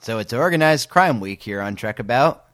[0.00, 2.44] So it's organized crime week here on Trek About.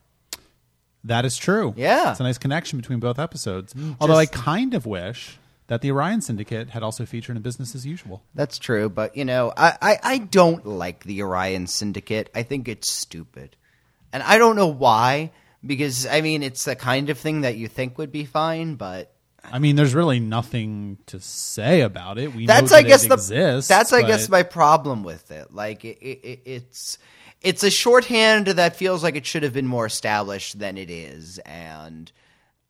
[1.04, 1.72] That is true.
[1.76, 2.10] Yeah.
[2.10, 3.72] It's a nice connection between both episodes.
[3.74, 5.38] Mm, Although I kind of wish
[5.68, 8.22] that the Orion Syndicate had also featured in Business as Usual.
[8.34, 12.30] That's true, but you know, I, I, I don't like the Orion Syndicate.
[12.34, 13.56] I think it's stupid.
[14.12, 15.30] And I don't know why,
[15.64, 19.12] because I mean it's the kind of thing that you think would be fine, but
[19.44, 22.34] I mean, there's really nothing to say about it.
[22.34, 23.68] We that's know I guess it the exists.
[23.68, 25.54] that's I but- guess my problem with it.
[25.54, 26.98] Like it, it, it's
[27.42, 31.38] it's a shorthand that feels like it should have been more established than it is,
[31.38, 32.10] and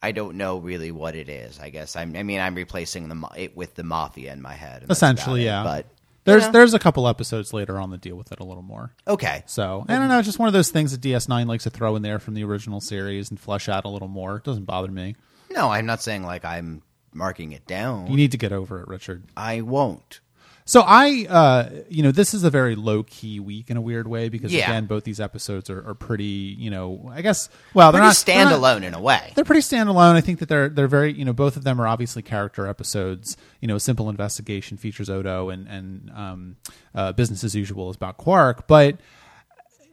[0.03, 1.59] I don't know really what it is.
[1.59, 4.87] I guess I'm, I mean I'm replacing the it with the mafia in my head.
[4.91, 5.47] essentially, it.
[5.47, 5.63] yeah.
[5.63, 5.87] But
[6.25, 8.93] there's know, there's a couple episodes later on that deal with it a little more.
[9.07, 9.45] okay.
[9.47, 11.97] So I don't know, it's just one of those things that DS9 likes to throw
[11.97, 14.37] in there from the original series and flesh out a little more.
[14.37, 15.15] It doesn't bother me.
[15.51, 16.83] No, I'm not saying like I'm
[17.15, 18.09] marking it down.
[18.09, 19.25] You need to get over it, Richard.
[19.37, 20.21] I won't.
[20.69, 24.09] So I, uh, you know, this is a very low key week in a weird
[24.09, 24.65] way because Yeah.
[24.65, 26.25] again, both these episodes are, are pretty,
[26.59, 29.33] you know, I guess, well, they're Pretty not they're not- standalone in a way.
[29.37, 30.17] They're pretty standalone.
[30.17, 33.37] I think that they're they're very, you know, both of them are obviously character episodes.
[33.61, 36.57] You know, Simple Investigation features Odo, and and um,
[36.97, 38.99] uh, Business as Usual is about Quark, but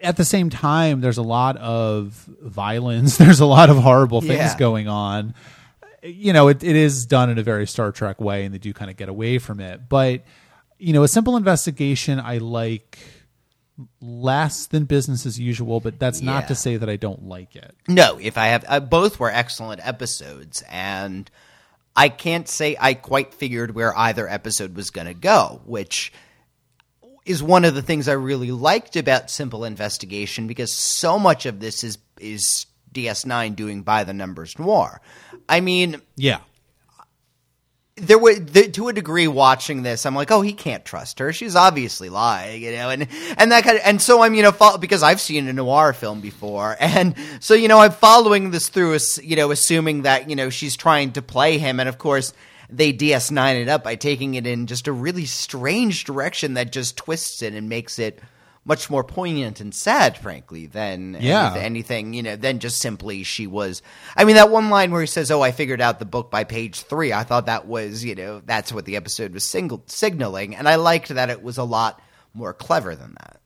[0.02, 3.16] at the same time, there's a lot of violence.
[3.24, 4.58] There's a lot of horrible things Yeah.
[4.58, 5.34] going on.
[6.02, 8.74] You know, it, it is done in a very Star Trek way, and they do
[8.74, 9.88] kind of get away from it.
[9.88, 10.24] But
[10.84, 13.00] you know, a simple investigation I like
[14.02, 15.80] less than business as usual.
[15.80, 17.74] But that's not to say that I don't like it.
[17.88, 21.32] No, if I have uh, both were excellent episodes, and
[21.96, 26.12] I can't say I quite figured where either episode was going to go, which
[27.26, 31.62] is one of the things I really liked about Simple Investigation because so much of
[31.62, 35.02] this is is DS9 doing by the numbers noir.
[35.48, 36.40] I mean, Yeah.
[37.96, 41.32] There were to a degree watching this i'm like oh he can't trust her.
[41.32, 44.52] She's obviously lying you know and and that kind of and so i'm you know
[44.52, 48.70] fo- because i've seen a noir film before and so you know i'm following this
[48.70, 52.34] through you know assuming that you know she's trying to play him and of course
[52.70, 56.98] they ds9 it up by taking it in just a really strange direction that just
[56.98, 58.20] twists it and makes it
[58.66, 61.52] much more poignant and sad, frankly, than Yeah.
[61.52, 63.82] anyth- anything, you know, than just simply she was.
[64.16, 66.44] I mean, that one line where he says, "Oh, I figured out the book by
[66.44, 67.12] page three.
[67.12, 70.76] I thought that was, you know, that's what the episode was single- signaling, and I
[70.76, 72.02] liked that it was a lot
[72.34, 73.40] more clever than that.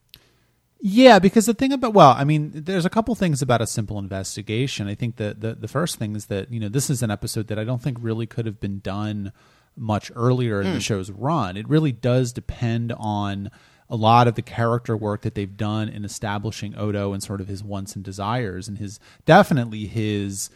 [0.79, 3.97] Yeah, because the thing about well, I mean, there's a couple things about a simple
[3.97, 4.87] investigation.
[4.87, 7.47] I think that the the first thing is that you know this is an episode
[7.47, 9.31] that I don't think really could have been done
[9.75, 10.83] much earlier in the mm.
[10.83, 11.57] show's run.
[11.57, 13.49] It really does depend on
[13.89, 17.47] a lot of the character work that they've done in establishing Odo and sort of
[17.47, 20.49] his wants and desires and his definitely his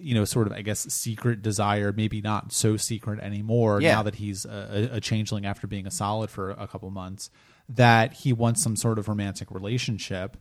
[0.00, 3.96] you know sort of I guess secret desire, maybe not so secret anymore Yeah.
[3.96, 7.30] now that he's a, a changeling after being a solid for a couple months
[7.70, 10.36] that he wants some sort of romantic relationship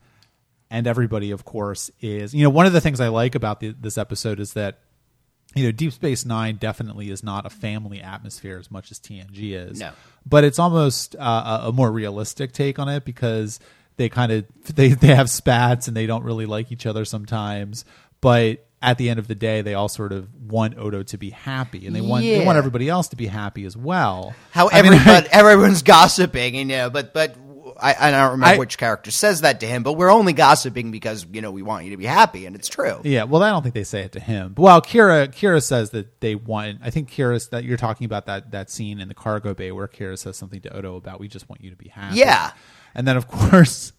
[0.70, 3.70] and everybody of course is you know one of the things i like about the,
[3.80, 4.80] this episode is that
[5.56, 9.30] you know deep space nine definitely is not a family atmosphere as much as tng
[9.53, 9.91] is No.
[10.25, 13.59] but it's almost uh, a, more realistic take on it because
[13.97, 17.86] they kind of they, they have spats and they don't really like each other sometimes
[18.22, 21.30] but at the end of the day they all sort of want odo to be
[21.30, 24.81] happy and they want they want everybody else to be happy as well How I
[24.81, 27.38] mean, everybody, everyone's gossiping, you know, but but.
[27.83, 30.89] I, I don't remember I- which character says that to him, but we're only gossiping
[30.91, 33.01] because you know we want you to be happy, and it's true.
[33.03, 34.55] Yeah, well, I don't think they say it to him.
[34.57, 36.79] Well, Kira Kira says that they want.
[36.83, 39.88] I think Kira that you're talking about that that scene in the cargo bay where
[39.88, 42.17] Kira says something to Odo about we just want you to be happy.
[42.19, 42.51] Yeah.
[42.95, 43.91] and then of course,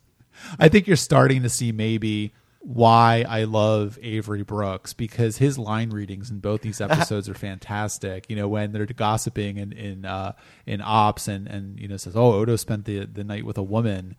[0.59, 2.33] I think you're starting to see maybe
[2.65, 8.29] why I love Avery Brooks because his line readings in both these episodes are fantastic.
[8.31, 10.33] You know, when they're gossiping in in uh,
[10.67, 13.63] in ops and and you know says, "Oh, Odo spent the the night with a
[13.63, 14.17] woman."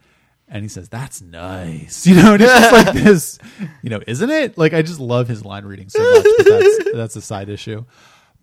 [0.47, 2.33] And he says, "That's nice," you know.
[2.33, 3.39] And it's just like this,
[3.81, 4.59] you know, isn't it?
[4.59, 6.25] Like I just love his line reading so much.
[6.37, 7.83] But that's that's a side issue.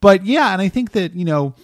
[0.01, 1.55] But yeah, and I think that you know,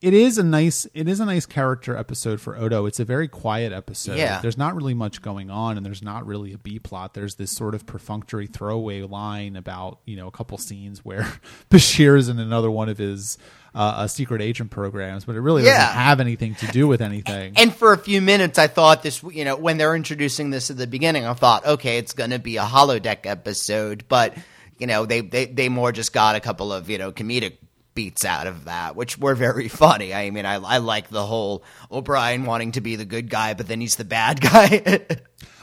[0.00, 2.86] it is a nice it is a nice character episode for Odo.
[2.86, 4.16] It's a very quiet episode.
[4.16, 4.40] Yeah.
[4.40, 7.12] There's not really much going on and there's not really a B plot.
[7.12, 11.30] There's this sort of perfunctory throwaway line about, you know, a couple scenes where
[11.70, 13.36] Bashir is in another one of his
[13.74, 15.76] uh, uh, secret agent programs, but it really Yeah.
[15.78, 17.52] doesn't have anything to do with anything.
[17.56, 20.76] And for a few minutes, I thought this, you know, when they're introducing this at
[20.78, 24.34] the beginning, I thought, okay, it's going to be a holodeck episode, but
[24.78, 27.58] you know, they, they they more just got a couple of you know comedic
[27.94, 30.14] beats out of that, which were very funny.
[30.14, 33.68] I mean, I I like the whole O'Brien wanting to be the good guy, but
[33.68, 35.00] then he's the bad guy.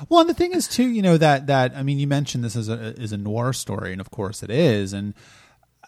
[0.09, 2.55] Well, and the thing is too, you know that that I mean, you mentioned this
[2.55, 5.13] as a is a noir story, and of course it is, and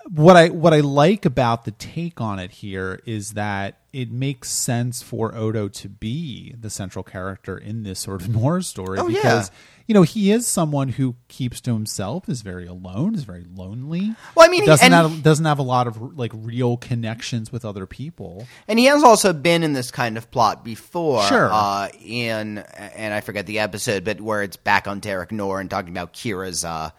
[0.08, 4.50] what I what I like about the take on it here is that it makes
[4.52, 9.08] sense for Odo to be the central character in this sort of noir story Oh,
[9.08, 9.16] yeah.
[9.18, 9.52] because
[9.88, 14.14] you know he is someone who keeps to himself, is very alone, is very lonely.
[14.36, 17.66] Well, I mean, he- doesn't have, doesn't have a lot of like real connections with
[17.66, 18.48] other people.
[18.68, 21.24] And he has also been in this kind of plot before.
[21.24, 21.50] Sure.
[21.52, 25.70] Uh, in and I forget the episode, but where it's back on Terok Nor and
[25.70, 26.64] talking about Kira's.
[26.64, 26.92] Uh,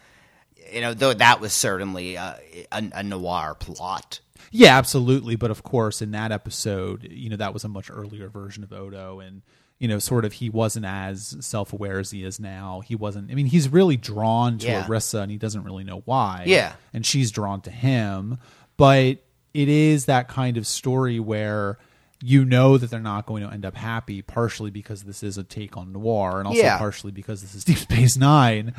[0.72, 2.34] you know, though that was certainly uh,
[2.72, 4.20] a, a noir plot.
[4.50, 5.36] Yeah, absolutely.
[5.36, 8.72] But of course, in that episode, you know, that was a much earlier version of
[8.72, 9.42] Odo, and
[9.78, 12.80] you know, sort of he wasn't as self aware as he is now.
[12.84, 13.30] He wasn't.
[13.30, 14.84] I mean, he's really drawn to Yeah.
[14.84, 16.44] Arissa, and he doesn't really know why.
[16.46, 16.72] Yeah.
[16.92, 18.38] and she's drawn to him,
[18.76, 19.18] but
[19.54, 21.78] it is that kind of story where.
[22.22, 25.42] You know that they're not going to end up happy, partially because this is a
[25.42, 26.76] take on noir, and also Yeah.
[26.76, 28.74] partially because this is Deep Space Nine.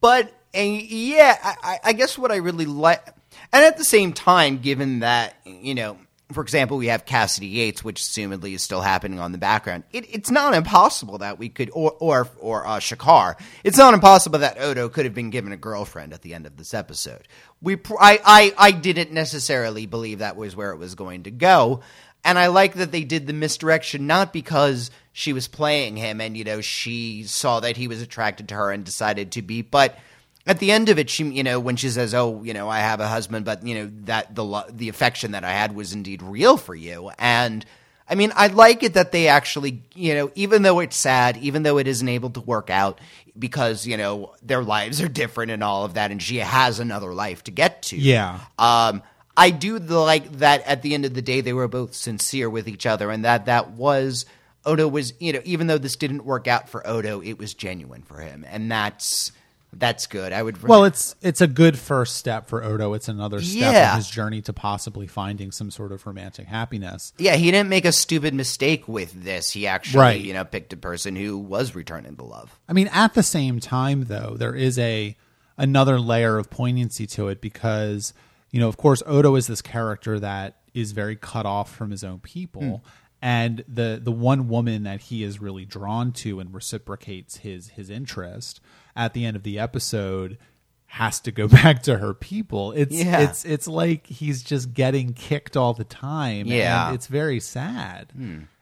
[0.00, 3.04] But and yeah, I, I- guess what I really like,
[3.52, 5.98] and at the same time, given that you know,
[6.32, 9.84] for example, we have Kasidy Yates, which assumedly is still happening on the background.
[9.92, 13.34] It, it's not impossible that we could, or or or uh, Shakaar.
[13.64, 16.56] It's not impossible that Odo could have been given a girlfriend at the end of
[16.56, 17.26] this episode.
[17.62, 21.80] We, I, I, I didn't necessarily believe that was where it was going to go.
[22.24, 26.36] And I like that they did the misdirection, not because she was playing him and,
[26.36, 29.98] you know, she saw that he was attracted to her and decided to be, but
[30.46, 32.78] at the end of it, she, you know, when she says, "Oh, you know, I
[32.78, 35.92] have a husband, but you know that the lo- the affection that I had was
[35.92, 37.64] indeed real for you," and
[38.08, 41.62] I mean, I like it that they actually, you know, even though it's sad, even
[41.62, 43.00] though it isn't able to work out
[43.38, 47.14] because you know their lives are different and all of that, and she has another
[47.14, 47.96] life to get to.
[47.96, 48.40] Yeah.
[48.58, 49.02] Um,
[49.36, 50.66] I do the, like that.
[50.66, 53.46] At the end of the day, they were both sincere with each other, and that
[53.46, 54.26] that was
[54.64, 58.02] Odo was, you know, even though this didn't work out for Odo, it was genuine
[58.02, 59.32] for him, and that's
[59.72, 60.32] that's good.
[60.32, 62.92] I would Well, it's it's a good first step for Odo.
[62.94, 63.90] It's another step Yeah.
[63.92, 67.12] in his journey to possibly finding some sort of romantic happiness.
[67.18, 69.50] Yeah, he didn't make a stupid mistake with this.
[69.52, 70.20] He actually, Right.
[70.20, 72.58] you know, picked a person who was returning the love.
[72.68, 75.16] I mean, at the same time, though, there is a
[75.56, 78.12] another layer of poignancy to it because
[78.50, 82.02] you know, of course, Odo is this character that is very cut off from his
[82.02, 82.74] own people, hmm.
[83.22, 87.90] And the the one woman that he is really drawn to and reciprocates his his
[87.90, 88.60] interest
[88.96, 90.38] at the end of the episode
[90.86, 92.72] has to go back to her people.
[92.72, 93.20] It's Yeah.
[93.20, 96.46] it's it's like he's just getting kicked all the time.
[96.46, 96.86] Yeah.
[96.86, 98.12] and it's very sad.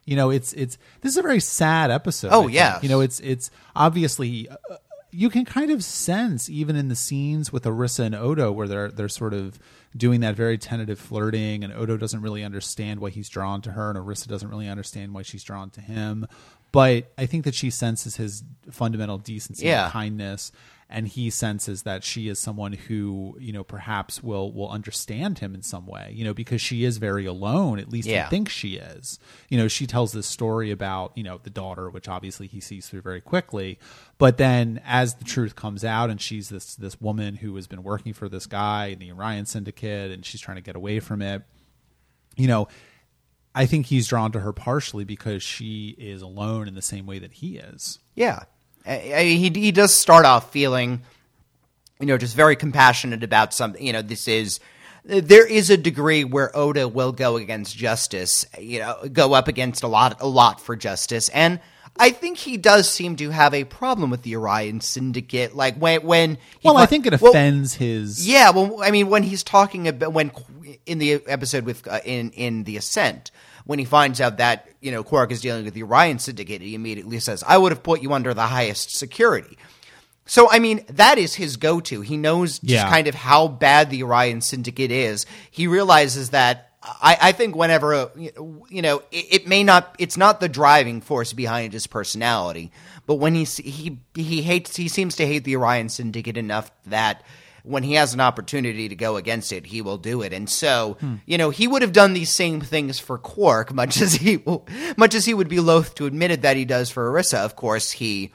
[0.05, 2.31] You know, it's it's this is a very sad episode.
[2.33, 4.57] Oh, yeah, you know, it's it's obviously uh,
[5.11, 8.91] you can kind of sense even in the scenes with Arissa and Odo where they're
[8.91, 9.59] they're sort of
[9.97, 13.91] doing that very tentative flirting and Odo doesn't really understand why he's drawn to her
[13.91, 16.27] and Arissa doesn't really understand why she's drawn to him.
[16.71, 19.85] But I think that she senses his fundamental decency Yeah.
[19.85, 20.53] and kindness
[20.91, 25.55] and he senses that she is someone who, you know, perhaps will will understand him
[25.55, 28.25] in some way, you know, because she is very alone, at least Yeah.
[28.25, 29.19] he thinks she is.
[29.51, 32.89] You know, she tells this story about, you know, the daughter, which obviously he sees
[32.89, 33.79] through very quickly.
[34.17, 37.83] But then as the truth comes out and she's this this woman who has been
[37.83, 41.21] working for this guy in the Orion Syndicate and she's trying to get away from
[41.21, 41.43] it,
[42.37, 42.67] you know,
[43.55, 47.19] I think he's drawn to her partially because she is alone in the same way
[47.19, 47.99] that he is.
[48.15, 48.45] Yeah,
[48.89, 51.03] I, I, he he does start off feeling,
[52.01, 53.85] you know, just very compassionate about something.
[53.85, 54.61] You know, this is
[55.05, 58.47] there is a degree where Odo will go against justice.
[58.59, 61.61] You know, go up against a lot a lot for justice, and
[61.99, 65.55] I think he does seem to have a problem with the Orion Syndicate.
[65.55, 69.09] Like when when he Well, I think it well, offends his Yeah, well, I mean,
[69.09, 70.31] when he's talking about when
[70.87, 73.31] in the episode with uh, in in the Ascent,
[73.69, 76.75] when he finds out that you know Quark is dealing with the Orion Syndicate, he
[76.75, 79.59] immediately says, "I would have put you under the highest security."
[80.25, 82.01] So, I mean, that is his go-to.
[82.03, 82.91] He knows just Yeah.
[82.91, 85.27] kind of how bad the Orion Syndicate is.
[85.51, 86.65] He realizes that.
[86.83, 89.95] I, I think whenever you know, it, it may not.
[89.99, 92.73] It's not the driving force behind his personality,
[93.07, 97.23] but when he he he hates, he seems to hate the Orion Syndicate enough that
[97.69, 100.33] when he has an opportunity to go against it, he will do it.
[100.33, 100.97] And so,
[101.27, 104.43] you know, he would have done these same things for Quark, much as he
[104.97, 107.39] much as he would be loath to admit it that he does for Arissa.
[107.39, 108.33] Of course, he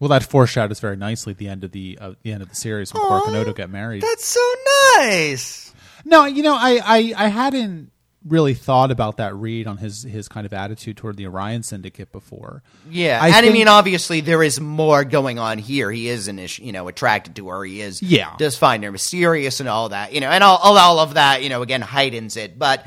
[0.00, 2.92] Well, that foreshadows very nicely the end of the uh, the end of the series
[2.92, 4.02] when Quark and Odo get married.
[4.02, 4.54] That's so
[4.98, 5.72] nice.
[6.04, 7.90] No, you know, I, I I hadn't
[8.26, 12.10] really thought about that read on his his kind of attitude toward the Orion Syndicate
[12.10, 12.62] before.
[12.90, 15.90] Yeah, I and I mean, obviously, there is more going on here.
[15.90, 17.64] He is an you know, attracted to her.
[17.64, 18.34] He is, Yeah.
[18.38, 21.42] does find her mysterious and all that, you know, and all, all, all of that,
[21.42, 22.58] you know, again, heightens it.
[22.58, 22.86] But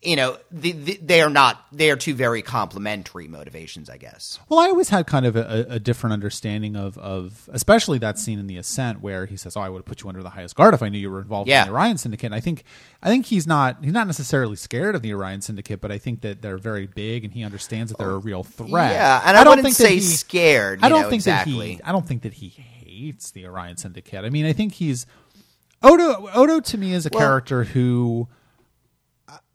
[0.00, 1.60] you know, the, the, they are not.
[1.72, 4.38] They are two very complementary motivations, I guess.
[4.48, 8.38] Well, I always had kind of a, a different understanding of, of, especially that scene
[8.38, 10.54] in the Ascent where he says, "Oh, I would have put you under the highest
[10.54, 11.62] guard if I knew you were involved Yeah.
[11.62, 12.62] in the Orion Syndicate." And I think,
[13.02, 16.20] I think he's not he's not necessarily scared of the Orion Syndicate, but I think
[16.20, 18.92] that they're very big and he understands that they're a real threat.
[18.92, 20.80] Yeah, and I, don't wouldn't think say he, scared.
[20.80, 21.54] You I don't know, think exactly.
[21.54, 21.82] that he.
[21.82, 24.24] I don't think that he hates the Orion Syndicate.
[24.24, 25.06] I mean, I think he's
[25.82, 26.28] Odo.
[26.32, 28.28] Odo to me is a Well- character who.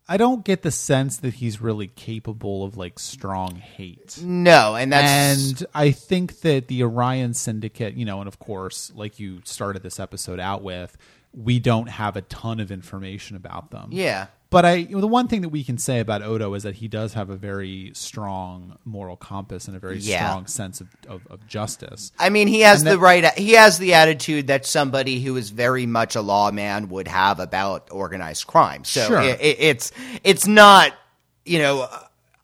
[0.08, 4.18] I- don't get the sense that he's really capable of like strong hate.
[4.22, 8.92] no, and that's And I think that the Orion Syndicate, you know, and of course,
[8.94, 10.96] like you started this episode out with,
[11.36, 13.88] we don't have a ton of information about them.
[13.92, 14.26] yeah.
[14.50, 17.14] But I, the one thing that we can say about Odo is that he does
[17.14, 20.28] have a very strong moral compass and a very Yeah.
[20.28, 22.12] strong sense of, of, of justice.
[22.20, 23.36] I mean, he has the right.
[23.36, 27.88] He has the attitude that somebody who is very much a lawman would have about
[27.90, 28.84] organized crime.
[28.84, 29.20] So Sure.
[29.22, 30.92] it, it, it's it's not
[31.44, 31.88] you know.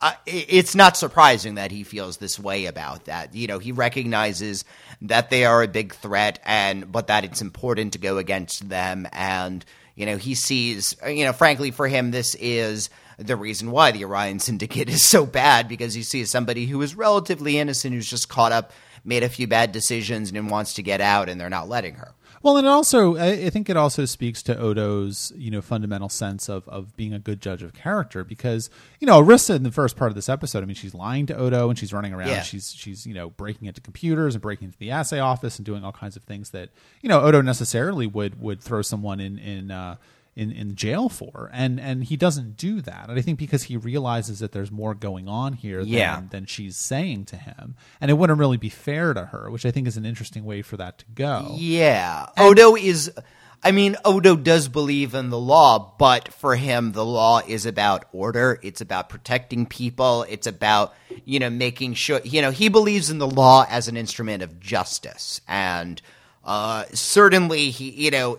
[0.02, 3.35] Uh, it's not surprising that he feels this way about that.
[3.35, 4.64] You know, he recognizes
[5.02, 9.07] that they are a big threat, and but that it's important to go against them.
[9.12, 9.62] And
[9.95, 10.97] you know, he sees.
[11.07, 12.88] You know, frankly, for him, this is
[13.19, 16.95] the reason why the Orion Syndicate is so bad because he sees somebody who is
[16.95, 18.73] relatively innocent who's just caught up,
[19.04, 22.14] made a few bad decisions, and wants to get out, and they're not letting her.
[22.42, 26.49] Well, and it also, I think it also speaks to Odo's, you know, fundamental sense
[26.49, 29.94] of, of being a good judge of character because, you know, Arissa in the first
[29.94, 32.28] part of this episode, I mean, she's lying to Odo and she's running around.
[32.28, 32.40] Yeah.
[32.40, 35.85] She's, she's, you know, breaking into computers and breaking into the assay office and doing
[35.85, 36.70] all kinds of things that,
[37.02, 39.97] you know, Odo necessarily would, would throw someone in, in, uh,
[40.37, 43.77] in, in jail for and and he doesn't do that and I think because he
[43.77, 46.17] realizes that there's more going on here Yeah.
[46.17, 49.67] than, than she's saying to him and it wouldn't really be fair to her which
[49.67, 52.27] I think is an interesting way for that to go Yeah.
[52.39, 53.11] Odo is
[53.63, 58.07] I mean, Odo does believe in the law, but for him the law is about
[58.11, 60.95] order, it's about protecting people, it's about,
[61.27, 64.61] you know, making sure you know, he believes in the law as an instrument of
[64.61, 65.41] justice.
[65.49, 66.01] And
[66.45, 68.39] uh certainly he you know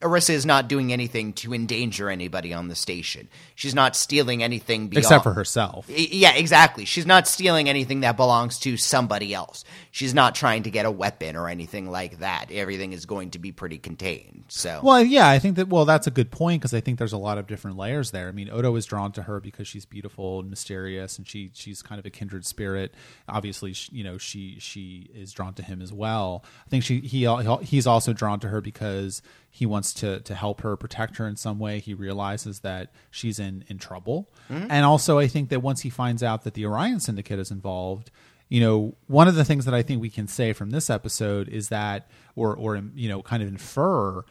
[0.00, 3.28] Arissa is not doing anything to endanger anybody on the station.
[3.56, 6.84] She's not stealing anything beyond except for herself Yeah, exactly.
[6.84, 9.64] She's not stealing anything that belongs to somebody else.
[9.90, 12.52] She's not trying to get a weapon or anything like that.
[12.52, 14.44] Everything is going to be pretty contained.
[14.46, 15.68] So, Well, yeah, I think that.
[15.68, 18.28] Well, that's a good point because I think there's a lot of different layers there.
[18.28, 21.82] I mean, Odo is drawn to her because she's beautiful and mysterious, and she she's
[21.82, 22.94] kind of a kindred spirit.
[23.28, 26.44] Obviously, you know, she she is drawn to him as well.
[26.66, 27.28] I think she he
[27.62, 29.22] he's also drawn to her because
[29.58, 31.80] he wants to to help her, protect her in some way.
[31.80, 34.70] He realizes that she's in in trouble, mm-hmm.
[34.70, 38.10] and also I think that once he finds out that the Orion Syndicate is involved
[38.48, 41.48] you know, one of the things that I think we can say from this episode
[41.48, 44.24] is that, or or you know, kind of infer,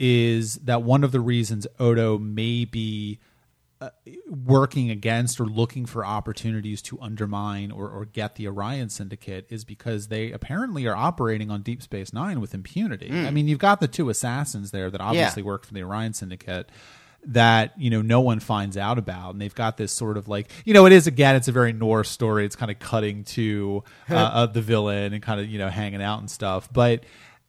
[0.00, 3.20] is that one of the reasons Odo may be
[3.80, 3.90] uh,
[4.28, 9.64] working against or looking for opportunities to undermine or, or get the Orion Syndicate is
[9.64, 13.08] because they apparently are operating on Deep Space Nine with impunity.
[13.26, 16.68] I mean, you've got the two assassins there that obviously work for the Orion Syndicate
[17.26, 19.32] that you know no one finds out about.
[19.32, 21.72] And they've got this sort of like you know it is again it's a very
[21.72, 22.44] noir story.
[22.44, 26.02] It's kind of cutting to uh, of the villain and kind of you know hanging
[26.02, 26.68] out and stuff.
[26.72, 27.04] But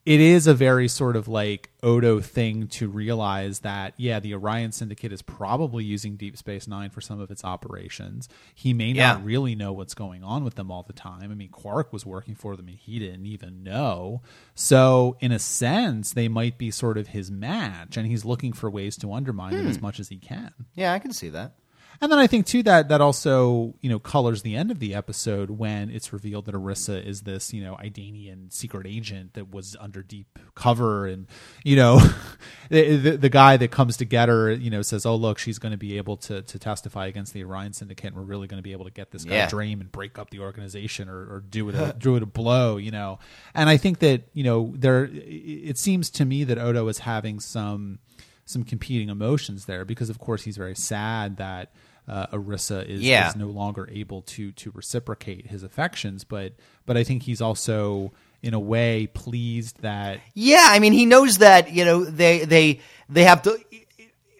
[0.05, 4.71] it is a very sort of like Odo thing to realize that yeah, the Orion
[4.71, 8.27] Syndicate is probably using Deep Space Nine for some of its operations.
[8.55, 9.13] He may Yeah.
[9.13, 11.31] not really know what's going on with them all the time.
[11.31, 14.21] I mean, Quark was working for them and he didn't even know.
[14.55, 18.69] So, in a sense, they might be sort of his match, and he's looking for
[18.69, 19.83] ways to undermine them as hmm.
[19.83, 20.53] much as he can.
[20.75, 21.53] yeah, I can see that.
[22.01, 24.95] And then I think too that that also you know colors the end of the
[24.95, 29.77] episode when it's revealed that Arissa is this you know Idanian secret agent that was
[29.79, 31.27] under deep cover, and
[31.63, 31.99] you know
[32.69, 35.59] the, the, the guy that comes to get her you know says, oh look, she's
[35.59, 38.57] going to be able to to testify against the Orion Syndicate, and we're really going
[38.57, 39.47] to be able to get this guy Yeah.
[39.47, 42.77] Draim and break up the organization or, or do it a, do it a blow,
[42.77, 43.19] you know.
[43.53, 47.39] And I think that you know there it seems to me that Odo is having
[47.39, 47.99] some
[48.45, 51.71] some competing emotions there because of course he's very sad that
[52.07, 53.29] uh, Arissa is, Yeah.
[53.29, 56.53] is no longer able to to reciprocate his affections but
[56.85, 61.37] but I think he's also in a way pleased that Yeah, I mean, he knows
[61.39, 62.79] that you know they they
[63.09, 63.57] they have to.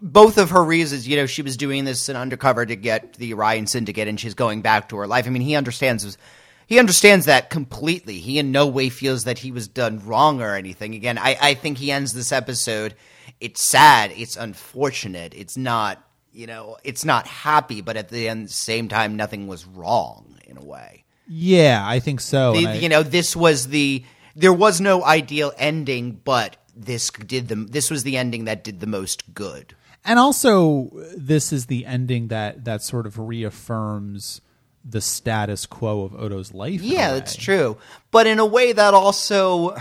[0.04, 3.36] Both of her reasons, you know, she was doing this in undercover to get the
[3.36, 5.28] Orion Syndicate, and she's going back to her life.
[5.28, 6.18] I mean, he understands.
[6.66, 8.18] He understands that completely.
[8.18, 10.96] He in no way feels that he was done wrong or anything.
[10.96, 12.96] Again, I, I think he ends this episode.
[13.40, 14.12] It's sad.
[14.16, 15.36] It's unfortunate.
[15.36, 17.82] It's not, you know, it's not happy.
[17.82, 21.04] But at the end, same time, nothing was wrong in a way.
[21.28, 24.04] yeah I think so The- I- you know, this was the
[24.36, 28.80] there was no ideal ending, but this did the this was the ending that did
[28.80, 29.76] the most good.
[30.04, 34.42] And also, this is the ending that that sort of reaffirms
[34.84, 36.82] the status quo of Odo's life.
[36.82, 37.78] Yeah, that's true.
[38.10, 39.76] But in a way that also,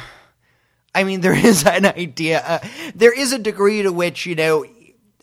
[0.94, 2.42] I mean, there is an idea.
[2.46, 2.58] Uh,
[2.94, 4.64] there is a degree to which you know.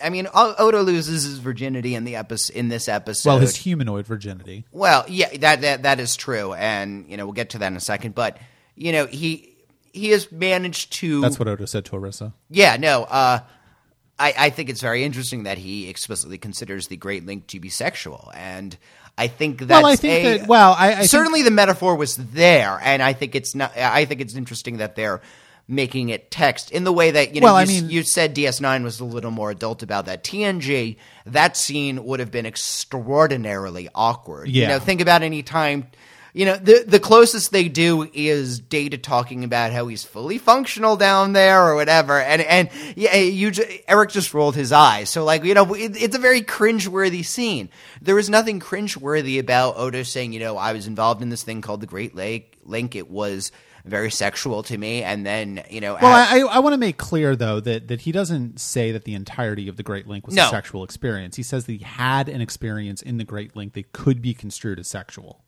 [0.02, 3.30] I mean, Odo loses his virginity in the episode in this episode.
[3.30, 4.66] Well, his humanoid virginity.
[4.72, 7.76] Well, yeah, that that that is true, and you know we'll get to that in
[7.78, 8.14] a second.
[8.16, 8.38] But
[8.76, 9.56] you know he
[9.94, 11.22] he has managed to.
[11.22, 12.34] That's what Odo said to Arissa.
[12.50, 13.04] Yeah, no.
[13.04, 13.40] Uh,
[14.20, 17.70] I I think it's very interesting that he explicitly considers the Great Link to be
[17.70, 18.78] sexual, and
[19.18, 20.48] I think that's Well, I think a- that.
[20.48, 23.76] Well, I, I think- certainly the metaphor was there, and I think it's not.
[23.76, 25.22] I think it's interesting that they're
[25.68, 27.46] making it text in the way that you know.
[27.46, 30.24] Well, I you, mean- you said DS9 was a little more adult about that.
[30.24, 34.48] TNG, that scene would have been extraordinarily awkward.
[34.50, 34.68] You Yeah.
[34.70, 35.88] know, think about any time.
[36.34, 40.96] You know, the the closest they do is Data talking about how he's fully functional
[40.96, 43.52] down there or whatever, and and yeah, you
[43.88, 45.10] Eric just rolled his eyes.
[45.10, 47.70] So like, you know, it, it's a very cringeworthy scene.
[48.04, 51.62] There is nothing cringeworthy about Odo saying, you know, I was involved in this thing
[51.62, 52.96] called the Great Lake Link.
[52.96, 53.52] It was
[53.88, 56.98] very sexual to me, and then you know, Well, at- I, I, want to make
[56.98, 60.36] clear though that that he doesn't say that the entirety of the Great Link was
[60.36, 60.48] No.
[60.48, 61.36] a sexual experience.
[61.36, 64.80] He says that he had an experience in the Great Link that could be construed
[64.80, 65.44] as sexual.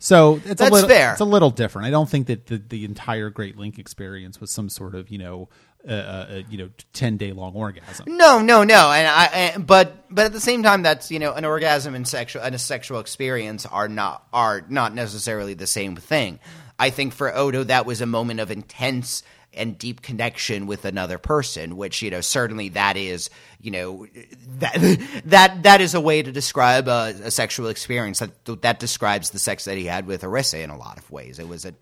[0.00, 1.12] So it's That's a little fair.
[1.12, 1.88] it's a little different.
[1.88, 5.18] I don't think that the, the entire Great Link experience was some sort of you
[5.18, 5.48] know
[5.88, 5.94] uh, uh,
[6.30, 8.06] uh, you know ten day long orgasm.
[8.16, 8.92] No, no, no.
[8.92, 12.06] And I, and, but, but at the same time, that's you know, an orgasm and
[12.06, 16.38] sexual and a sexual experience are not are not necessarily the same thing.
[16.78, 21.18] I think for Odo, that was a moment of intense and deep connection with another
[21.18, 23.30] person, which you know, certainly that is
[23.60, 24.06] you know
[24.58, 29.30] that that that is a way to describe a, a sexual experience that that describes
[29.30, 31.38] the sex that he had with Arissa in a lot of ways.
[31.38, 31.74] It was a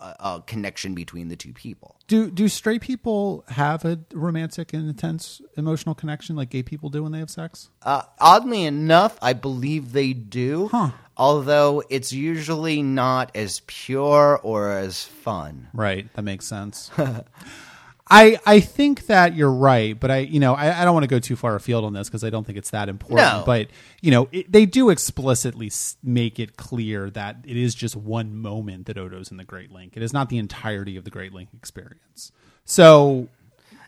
[0.00, 1.99] a, a connection between the two people.
[2.10, 7.04] Do do straight people have a romantic and intense emotional connection like gay people do
[7.04, 7.70] when they have sex?
[7.82, 10.66] Uh, oddly enough, I believe they do.
[10.72, 10.90] Huh.
[11.16, 15.68] Although it's usually not as pure or as fun.
[15.72, 16.90] Right, that makes sense.
[18.10, 21.08] I I think that you're right, but I you know I, I don't want to
[21.08, 23.18] go too far afield on this because I don't think it's that important.
[23.18, 23.42] No.
[23.46, 23.68] But
[24.00, 25.70] you know it, they do explicitly
[26.02, 29.96] make it clear that it is just one moment that Odo's in the Great Link.
[29.96, 32.32] It is not the entirety of the Great Link experience.
[32.64, 33.28] So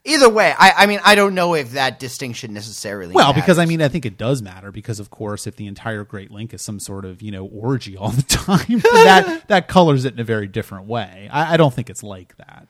[0.04, 3.14] Either way, I, I mean, I don't know if that distinction necessarily.
[3.14, 6.02] well, because I mean I think it does matter because of course if the entire
[6.02, 10.04] Great Link is some sort of you know orgy all the time, that that colors
[10.04, 11.28] it in a very different way.
[11.30, 12.66] I, I don't think it's like that.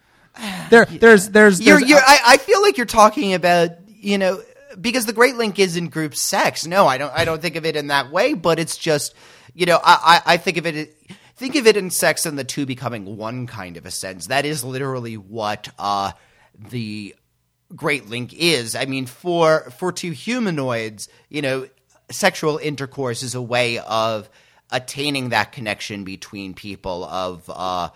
[0.71, 4.43] There, there's, there's, you're, there's- you're, I, I feel like you're talking about, you know,
[4.81, 6.67] because the Great Link is in group sex.
[6.67, 7.13] No, I don't.
[7.13, 8.33] I don't think of it in that way.
[8.35, 9.15] But it's just,
[9.55, 10.97] you know, I, I, I think of it.
[11.37, 14.29] Think of it in sex and the two becoming one kind of a sense.
[14.29, 16.13] That is literally what uh,
[16.71, 17.15] the
[17.75, 18.75] Great Link is.
[18.75, 21.69] I mean, for for two humanoids, you know,
[22.11, 24.31] sexual intercourse is a way of
[24.71, 27.91] attaining that connection between people of uh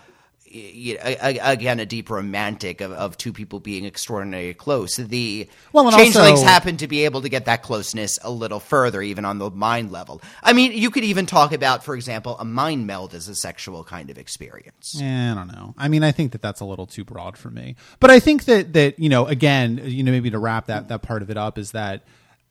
[0.56, 4.96] y- y- a- a- again a deep romantic of, of two people being extraordinarily close
[4.96, 9.02] the Well, changelings also- happen to be able to get that closeness a little further
[9.02, 12.44] even on the mind level i mean you could even talk about for example a
[12.44, 15.74] mind meld as a sexual kind of experience Eh, I don't know.
[15.76, 17.76] I mean, I think that that's a little too broad for me.
[18.00, 21.02] But I think that that you know, again, you know, maybe to wrap that that
[21.02, 22.04] part of it up is that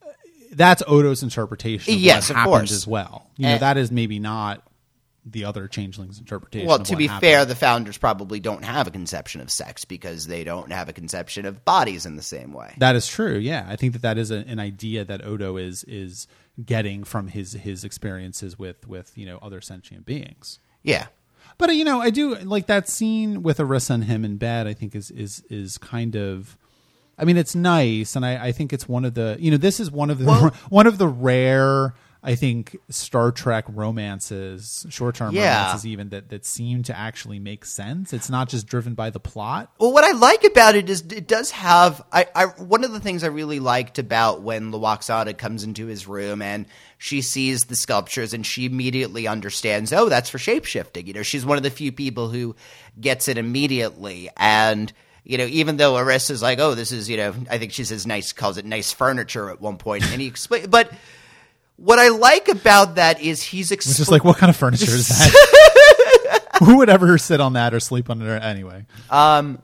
[0.06, 0.10] uh,
[0.52, 2.72] that's Odo's interpretation of Yes, what of happened course.
[2.72, 3.26] as well.
[3.36, 3.58] You know, Eh.
[3.58, 4.62] that is maybe not
[5.28, 6.68] the other changeling's interpretation.
[6.68, 7.20] well to be happened.
[7.20, 10.92] fair the founders probably don't have a conception of sex because they don't have a
[10.92, 13.36] conception of bodies in the same way that is true.
[13.36, 16.26] Yeah, I think that that is a, an idea that Odo is is
[16.64, 20.58] getting from his his experiences with with you know other sentient beings.
[20.82, 21.06] yeah
[21.58, 24.66] But you know, I do like that scene with Arissa and him in bed.
[24.66, 26.56] I think is is is kind of.
[27.18, 29.80] I mean, it's nice, and I, I think it's one of the you know this
[29.80, 31.94] is one of the Well- one of the rare
[32.26, 35.66] I think Star Trek romances, short term Yeah.
[35.66, 38.12] romances, even that that seem to actually make sense.
[38.12, 39.70] It's not just driven by the plot.
[39.78, 42.02] Well, what I like about it is it does have.
[42.12, 46.08] I, I one of the things I really liked about when Lwaxana comes into his
[46.08, 46.66] room and
[46.98, 49.92] she sees the sculptures and she immediately understands.
[49.92, 51.06] Oh, that's for shapeshifting.
[51.06, 52.56] You know, she's one of the few people who
[53.00, 54.30] gets it immediately.
[54.36, 57.84] And you know, even though Arissa's like, oh, this is you know, I think she
[57.84, 60.90] says nice, calls it nice furniture at one point, and he explains, but.
[61.76, 65.08] What I like about that is he's It's just like what kind of furniture is
[65.08, 66.42] that?
[66.64, 68.86] Who would ever sit on that or sleep on it anyway?
[69.10, 69.60] Um,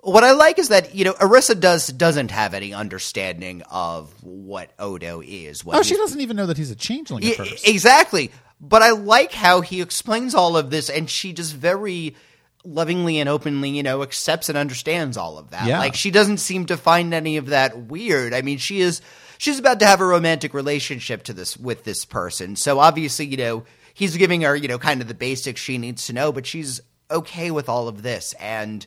[0.00, 4.72] what I like is that you know Arissa does doesn't have any understanding of what
[4.78, 5.64] Odo is.
[5.64, 7.66] What Oh, she doesn't even know that he's a changeling at first.
[7.68, 8.30] exactly.
[8.60, 12.16] But I like how he explains all of this, and she just very
[12.64, 15.66] lovingly and openly, you know, accepts and understands all of that.
[15.66, 15.78] Yeah.
[15.78, 18.32] Like she doesn't seem to find any of that weird.
[18.32, 19.00] I mean, she is
[19.38, 22.56] she's about to have a romantic relationship to this with this person.
[22.56, 26.06] So obviously, you know, he's giving her, you know, kind of the basics she needs
[26.06, 28.86] to know, but she's okay with all of this and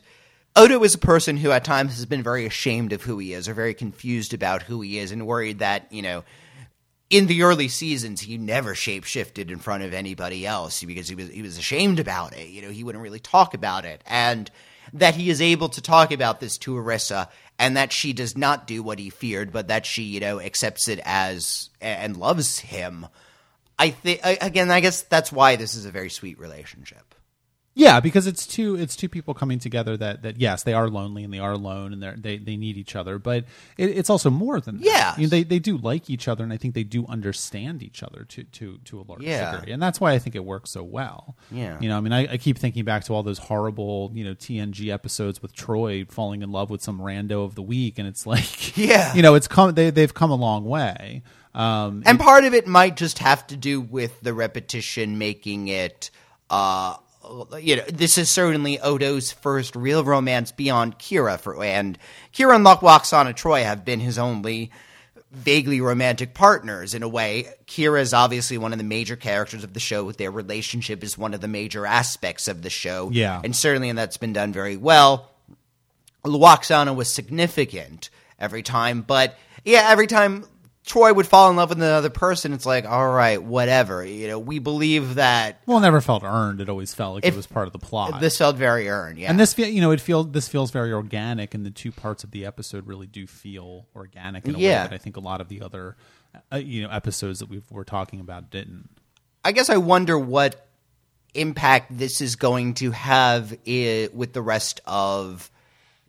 [0.58, 3.48] Odo is a person who at times has been very ashamed of who he is
[3.48, 6.24] or very confused about who he is and worried that, you know,
[7.10, 11.28] in the early seasons he never shapeshifted in front of anybody else because he was
[11.28, 12.48] he was ashamed about it.
[12.48, 14.02] You know, he wouldn't really talk about it.
[14.04, 14.50] And
[14.94, 17.28] that he is able to talk about this to Arissa
[17.58, 20.88] and that she does not do what he feared, but that she, you know, accepts
[20.88, 23.06] it as and loves him.
[23.78, 27.14] I think again, I guess that's why this is a very sweet relationship.
[27.78, 31.22] Yeah, because it's two it's two people coming together that that yes they are lonely
[31.22, 33.44] and they are alone and they they need each other, but
[33.76, 34.84] it, it's also more than that.
[34.84, 35.14] Yeah.
[35.16, 38.02] You know, they they do like each other and I think they do understand each
[38.02, 39.52] other to to to a large Yeah.
[39.60, 41.36] degree, and that's why I think it works so well.
[41.52, 41.78] Yeah.
[41.80, 44.34] you know, I mean, I, I keep thinking back to all those horrible you know
[44.34, 48.26] TNG episodes with Troi falling in love with some rando of the week, and it's
[48.34, 49.14] like Yeah.
[49.14, 51.22] you know, it's come they they've come a long way.
[51.54, 56.10] Um, And part of it might just have to do with the repetition making it
[56.50, 56.96] uh
[57.60, 61.98] you know, this is certainly Odo's first real romance beyond Kira for and
[62.32, 64.70] Kira and Locke Troi have been his only
[65.30, 67.46] vaguely romantic partners in a way.
[67.66, 70.10] Kira is obviously one of the major characters of the show.
[70.10, 73.10] Their relationship is one of the major aspects of the show.
[73.12, 73.40] Yeah.
[73.44, 75.30] And certainly and that's been done very well.
[76.24, 80.44] Lwaxana was significant every time, but yeah, every time
[80.88, 84.02] Troi would fall in love with another person, it's like, all right, whatever.
[84.04, 86.60] You know, we believe that well, it never felt earned.
[86.62, 88.20] It always felt like If- it was part of the plot.
[88.20, 89.18] this felt very earned.
[89.18, 91.92] Yeah, And this, feel, you know, it feels this feels very organic, and the two
[91.92, 94.82] parts of the episode really do feel organic in a Yeah.
[94.84, 95.96] way that I think a lot of the other,
[96.52, 98.88] uh, you know, episodes that we we're talking about didn't.
[99.44, 100.66] I guess I wonder what
[101.34, 105.50] impact this is going to have i- with the rest of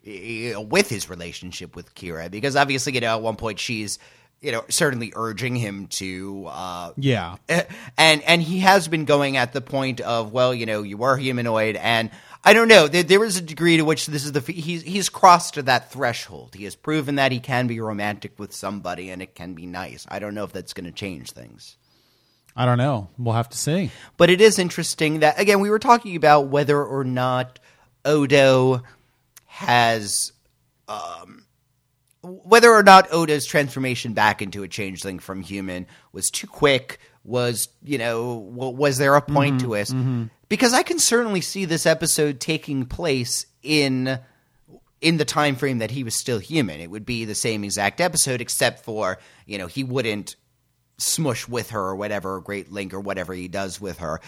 [0.02, 4.00] you know, with his relationship with Kira, because obviously, you know, at one point she's
[4.42, 7.38] you know certainly urging him to uh, Yeah,
[7.98, 11.18] and and he has been going at the point of well you know you are
[11.18, 12.10] humanoid and
[12.44, 15.10] I don't know there, there is a degree to which this is the he's he's
[15.10, 19.36] crossed that threshold he has proven that he can be romantic with somebody and it
[19.36, 21.76] can be nice I don't know if that's going to change things
[22.56, 23.08] I don't know.
[23.18, 23.92] We'll have to see.
[24.18, 27.60] but it is interesting that again we were talking about whether or not
[28.06, 28.84] Odo
[29.46, 30.32] has
[30.88, 31.46] um,
[32.44, 37.00] whether or not Odo's transformation back into a changeling from human was too quick.
[37.24, 39.68] Was you know w- was there a point mm-hmm.
[39.68, 39.88] to it?
[39.90, 40.24] Mm-hmm.
[40.48, 44.20] Because I can certainly see this episode taking place in
[45.02, 46.80] in the time frame that he was still human.
[46.80, 50.36] It would be the same exact episode, except for you know he wouldn't
[50.98, 54.20] smush with her or whatever, or Great Link or whatever he does with her.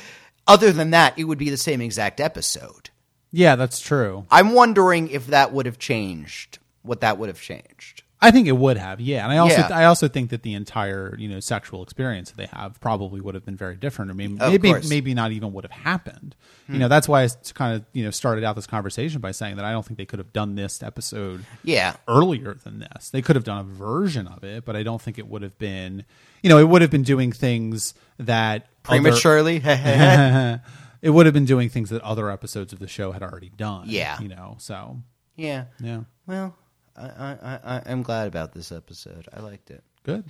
[0.47, 2.89] Other than that, it would be the same exact episode.
[3.31, 4.25] Yeah, that's true.
[4.29, 6.59] I'm wondering if that would have changed.
[6.83, 8.03] What that would have changed.
[8.23, 9.69] I think it would have, yeah, and I also Yeah.
[9.71, 13.33] I also think that the entire you know sexual experience that they have probably would
[13.33, 14.83] have been very different, or maybe Of maybe, course.
[14.83, 14.89] Hmm.
[14.89, 16.35] maybe not even would have happened.
[16.69, 19.55] You know, that's why I kind of you know started out this conversation by saying
[19.55, 21.95] that I don't think they could have done this episode Yeah.
[22.07, 23.09] earlier than this.
[23.09, 25.57] They could have done a version of it, but I don't think it would have
[25.57, 26.05] been.
[26.43, 29.57] You know, it would have been doing things that other- Prematurely.
[31.01, 33.85] it would have been doing things that other episodes of the show had already done.
[33.87, 34.19] Yeah.
[34.21, 34.99] you know, so
[35.35, 35.65] yeah.
[35.81, 36.55] yeah, Well,
[37.07, 39.27] I, I, I'm glad about this episode.
[39.33, 39.83] I liked it.
[40.03, 40.23] good.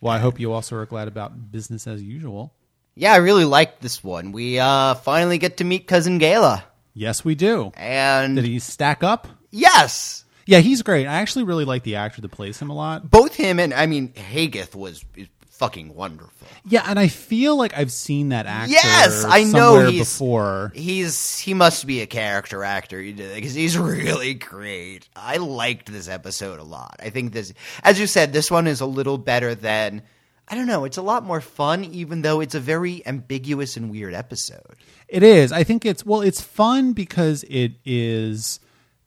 [0.00, 2.52] Well, I hope you also are glad about business as usual.
[2.94, 4.32] Yeah, I really liked this one.
[4.32, 6.62] We uh, finally get to meet cousin Gaila,
[6.92, 7.72] Yes, we do.
[7.74, 9.26] and Did he stack up?
[9.50, 11.06] yes, Yeah, he's great.
[11.06, 13.08] I actually really like the actor that plays him a lot.
[13.10, 16.46] both him and I mean Hagath was is fucking wonderful.
[16.66, 18.72] Yeah, and I feel like I've seen that actor.
[18.72, 20.72] Yes, I know he's before.
[20.74, 25.08] He's he must be a character actor because he's really great.
[25.14, 26.96] I liked this episode a lot.
[27.00, 30.02] I think this, as you said, this one is a little better than.
[30.46, 30.84] I don't know.
[30.84, 34.76] It's a lot more fun, even though it's a very ambiguous and weird episode.
[35.08, 35.52] It is.
[35.52, 36.20] I think it's well.
[36.20, 38.60] It's fun because it is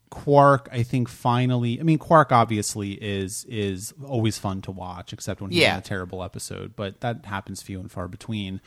[0.10, 0.70] Quark.
[0.72, 1.80] I think finally.
[1.80, 5.74] I mean, Quark obviously is is always fun to watch, except when he's Yeah.
[5.74, 6.76] in a terrible episode.
[6.76, 8.62] But that happens few and far between.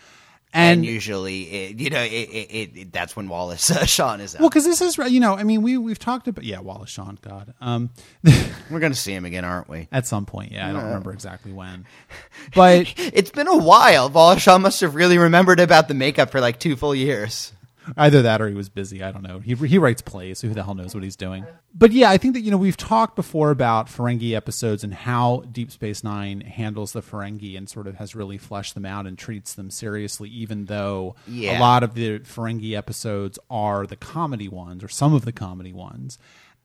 [0.53, 4.35] And, And, usually, it, you know, it, it, it, that's when Wallace uh, Shawn is
[4.35, 4.41] out.
[4.41, 7.19] well, because this is you know, I mean, we we've talked about yeah, Wallace Shawn,
[7.23, 7.91] God, um,
[8.69, 9.87] We're going to see him again, aren't we?
[9.93, 10.51] at some point.
[10.51, 11.87] Yeah, I don't remember exactly when,
[12.55, 14.09] but It's been a while.
[14.11, 17.53] Wallace Shawn must have really remembered about the makeup for like two full years.
[17.97, 19.03] Either that or he was busy.
[19.03, 19.39] I don't know.
[19.41, 21.45] He he writes plays, so who the hell knows what he's doing?
[21.75, 25.45] But yeah, I think that you know we've talked before about Ferengi episodes and how
[25.53, 29.17] Deep Space Nine handles the Ferengi and sort of has really fleshed them out and
[29.19, 31.59] treats them seriously, even though Yeah.
[31.59, 35.73] a lot of the Ferengi episodes are the comedy ones or some of the comedy
[35.73, 36.19] ones.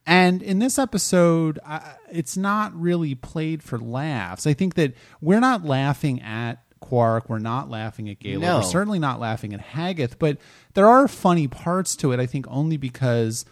[0.08, 1.80] And in this episode, uh,
[2.12, 4.46] it's not really played for laughs.
[4.46, 7.28] I think that we're not laughing at Quark.
[7.28, 8.42] We're not laughing at Galen.
[8.42, 8.58] No.
[8.58, 10.20] We're certainly not laughing at Hagath.
[10.20, 10.38] But
[10.76, 12.20] there are funny parts to it.
[12.20, 13.44] I think only because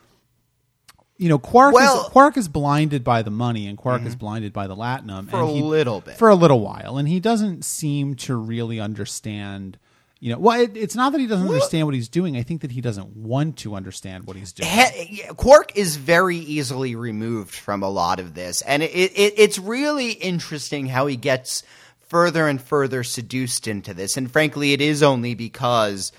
[1.18, 2.06] you know Quark Well- Mm-hmm.
[2.08, 5.42] is Quark is blinded by the money, and Quark is blinded by the latinum For
[5.42, 6.18] and a he- little bit.
[6.18, 9.78] for a little while, and he doesn't seem to really understand.
[10.20, 12.38] You know, well, it, it's not that he doesn't understand what he's doing.
[12.38, 14.70] I think that he doesn't want to understand what he's doing.
[14.70, 19.60] He- Quark is very easily removed from a lot of this, and it, it it's
[19.60, 21.64] really interesting how he gets
[22.08, 24.16] further and further seduced into this.
[24.16, 26.12] And frankly, it is only because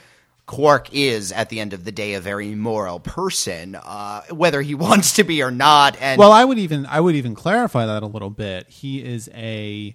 [0.47, 4.75] Quark is, at the end of the day, a very moral person, uh, whether he
[4.87, 5.97] wants to be or not.
[6.01, 8.69] And Well, I would even I would even clarify that a little bit.
[8.69, 9.95] He is a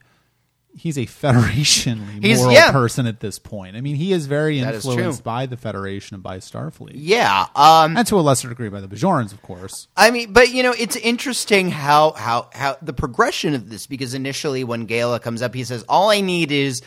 [0.76, 2.72] he's a federationally He's- moral yeah.
[2.72, 3.76] person at this point.
[3.76, 5.24] I mean, he is very That is influenced true.
[5.24, 8.88] by the Federation and by Starfleet, yeah, um, and to a lesser degree by the
[8.88, 9.88] Bajorans, of course.
[9.98, 14.14] I mean, but you know, it's interesting how how how the progression of this because
[14.14, 16.82] initially when Gaila comes up, he says, "All I need is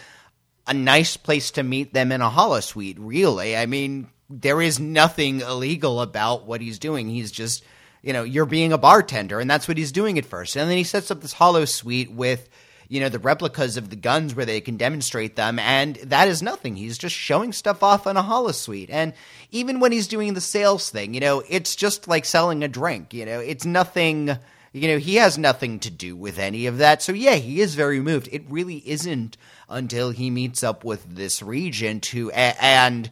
[0.66, 5.40] a nice place to meet them in a holosuite." Really, I mean, there is nothing
[5.40, 7.08] illegal about what he's doing.
[7.08, 7.64] He's just,
[8.02, 10.56] you know, you're being a bartender, and that's what he's doing at first.
[10.56, 12.48] And then he sets up this holosuite with.
[12.88, 16.42] You know, the replicas of the guns where they can demonstrate them, and that is
[16.42, 16.76] nothing.
[16.76, 18.90] He's just showing stuff off on a holosuite.
[18.90, 19.14] And
[19.50, 23.14] even when he's doing the sales thing, you know, it's just like selling a drink.
[23.14, 24.36] You know, it's nothing,
[24.74, 27.00] you know, he has nothing to do with any of that.
[27.00, 28.28] So, yeah, he is very moved.
[28.30, 29.38] It really isn't
[29.72, 33.10] until he meets up with this regent who, and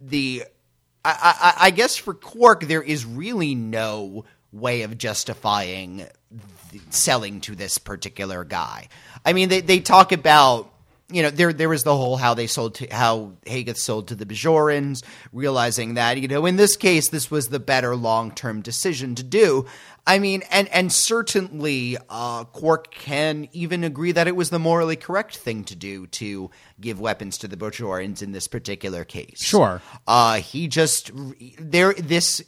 [0.00, 0.44] the
[1.04, 6.06] I, I, I guess for Quark, there is really no way of justifying
[6.90, 8.88] selling to this particular guy.
[9.24, 10.72] I mean, they, they talk about,
[11.10, 14.14] you know, there there was the whole how they sold to how Hagath sold to
[14.14, 15.02] the Bajorans,
[15.32, 19.24] realizing that you know in this case this was the better long term decision to
[19.24, 19.66] do.
[20.10, 24.96] I mean, and and certainly uh, Quark can even agree that it was the morally
[24.96, 29.40] correct thing to do to give weapons to the Bajorans in this particular case.
[29.40, 29.80] Sure.
[30.08, 31.12] Uh, he just
[31.60, 32.42] there this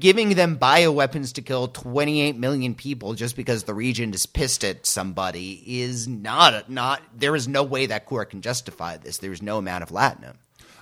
[0.00, 4.84] giving them bioweapons to kill 28 million people just because the region is pissed at
[4.84, 9.18] somebody is not not there is no way that Quark can justify this.
[9.18, 10.38] There's no amount of latinum.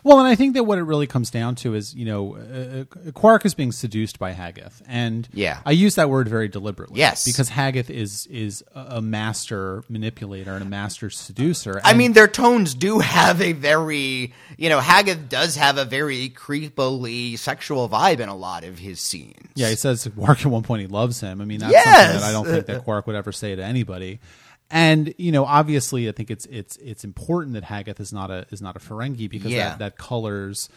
[0.09, 2.85] Well, and I think that what it really comes down to is, you know, uh,
[3.09, 5.61] uh, Quark is being seduced by Hagath, and Yeah.
[5.67, 7.25] I use that word very deliberately, Yes.
[7.27, 11.81] because Hagath is is a a master manipulator and a master seducer.
[11.85, 16.31] I mean, their tones do have a very, you know, Hagath does have a very
[16.31, 19.37] creepily sexual vibe in a lot of his scenes.
[19.55, 21.43] Yeah, he says Quark at one point he loves him.
[21.43, 21.85] I mean, that's Yes!
[21.85, 24.21] something that I don't think that Quark would ever say to anybody.
[24.71, 28.47] And you know, obviously, I think it's it's it's important that Hagath is not a
[28.51, 29.71] is not a Ferengi because Yeah.
[29.71, 30.69] that, that colors,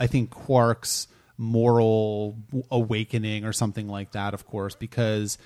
[0.00, 1.06] I think Quark's
[1.38, 2.36] moral
[2.70, 4.34] awakening or something like that.
[4.34, 5.38] Of course, because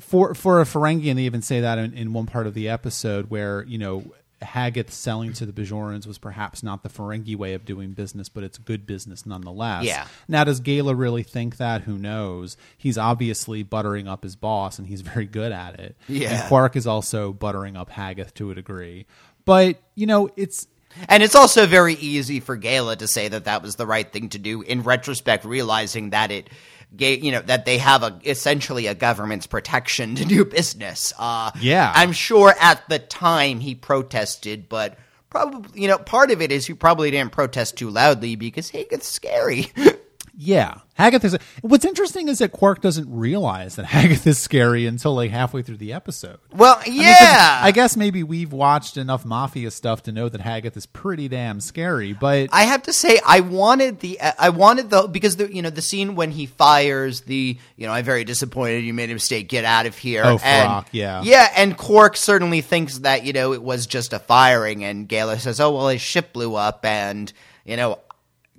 [0.00, 2.68] for for a Ferengi, and they even say that in, in one part of the
[2.68, 4.02] episode where you know
[4.42, 8.42] Hagath selling to the Bajorans was perhaps not the Ferengi way of doing business, but
[8.42, 9.84] it's good business nonetheless.
[9.84, 10.06] Yeah.
[10.28, 11.82] Now, does Gaila really think that?
[11.82, 12.56] Who knows?
[12.76, 15.96] He's obviously buttering up his boss, and he's very good at it.
[16.08, 16.40] Yeah.
[16.40, 19.06] And Quark is also buttering up Hagath to a degree.
[19.44, 20.66] But you know, it's
[21.08, 24.28] And it's also very easy for Gaila to say that that was the right thing
[24.30, 26.50] to do in retrospect, realizing that it,
[26.98, 31.12] you know, that they have a essentially a government's protection to do business.
[31.18, 31.92] Uh, Yeah.
[31.94, 34.98] I'm sure at the time he protested, but
[35.30, 38.86] probably, you know, part of it is he probably didn't protest too loudly because hey,
[38.90, 39.72] it's scary.
[40.34, 40.74] yeah.
[40.94, 41.38] Hagath is.
[41.62, 45.78] What's interesting is that Quark doesn't realize that Hagath is scary until like halfway through
[45.78, 46.38] the episode.
[46.52, 47.60] well, I mean, yeah.
[47.62, 51.60] I guess maybe we've watched enough mafia stuff to know that Hagath is pretty damn
[51.60, 55.62] scary, but I have to say, I wanted the, I wanted the, because the, you
[55.62, 58.84] know, the scene when he fires the, you know, I'm very disappointed.
[58.84, 59.48] You made a mistake.
[59.48, 60.22] Get out of here.
[60.24, 61.22] Oh, and, yeah.
[61.22, 61.50] yeah.
[61.56, 65.60] And Quark certainly thinks that you know it was just a firing, and Gaila says,
[65.60, 67.32] "Oh well, his ship blew up," and
[67.64, 67.98] you know,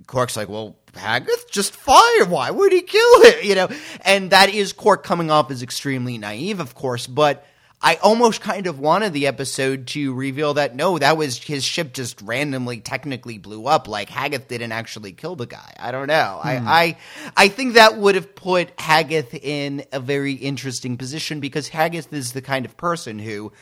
[0.06, 2.28] Quark's like, "Well." Hagath just fired.
[2.28, 3.44] Why would he kill it?
[3.44, 3.68] You know,
[4.04, 7.06] and that is Quark coming off as extremely naive, of course.
[7.06, 7.46] But
[7.84, 11.92] I almost kind of wanted the episode to reveal that no, that was his ship
[11.92, 13.88] just randomly technically blew up.
[13.88, 15.74] Like Hagath didn't actually kill the guy.
[15.80, 16.40] I don't know.
[16.42, 16.68] I, hmm.
[16.68, 16.96] I
[17.36, 22.32] I think that would have put Hagath in a very interesting position because Hagath is
[22.32, 23.52] the kind of person who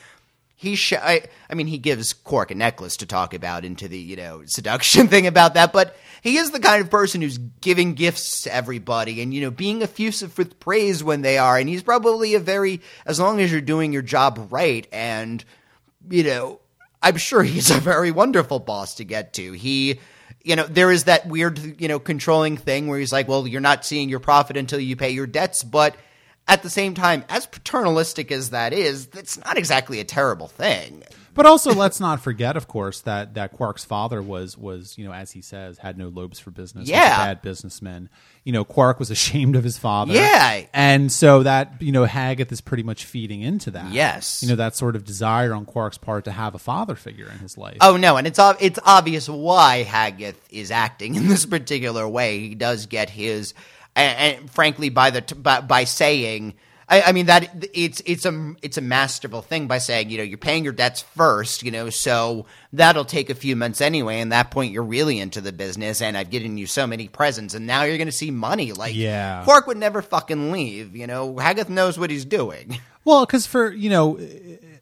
[0.60, 3.98] he sh- I, I mean he gives Quark a necklace to talk about into the
[3.98, 7.94] you know seduction thing about that but he is the kind of person who's giving
[7.94, 11.82] gifts to everybody and you know being effusive with praise when they are and he's
[11.82, 15.44] probably a very as long as you're doing your job right and
[16.10, 16.60] you know
[17.02, 19.52] I'm sure he's a very wonderful boss to get to.
[19.52, 20.00] He
[20.42, 23.60] you know there is that weird you know controlling thing where he's like well you're
[23.60, 25.96] not seeing your profit until you pay your debts but
[26.50, 31.02] at the same time, as paternalistic as that is, that's not exactly a terrible thing.
[31.32, 35.12] But also, let's not forget, of course, that that Quark's father was was you know
[35.12, 36.82] as he says had no lobes for business.
[36.82, 37.16] was a Yeah.
[37.24, 38.10] bad businessman.
[38.44, 40.12] You know, Quark was ashamed of his father.
[40.12, 40.62] Yeah.
[40.74, 43.92] and so that you know Hagath is pretty much feeding into that.
[43.92, 44.42] Yes.
[44.42, 47.38] you know that sort of desire on Quark's part to have a father figure in
[47.38, 47.76] his life.
[47.80, 52.40] Oh no, and it's it's obvious why Hagath is acting in this particular way.
[52.40, 53.54] He does get his,
[53.96, 56.54] and, and frankly, by the t- by, by saying,
[56.88, 60.24] I, I mean that it's it's a it's a masterful thing by saying, you know,
[60.24, 64.20] you're paying your debts first, you know, so that'll take a few months anyway.
[64.20, 67.54] And that point, you're really into the business, and I've given you so many presents,
[67.54, 68.72] and now you're going to see money.
[68.72, 69.44] Like, Yeah.
[69.44, 70.96] Quark would never fucking leave.
[70.96, 72.78] You know, Hagath knows what he's doing.
[73.02, 74.20] Well, because for you know,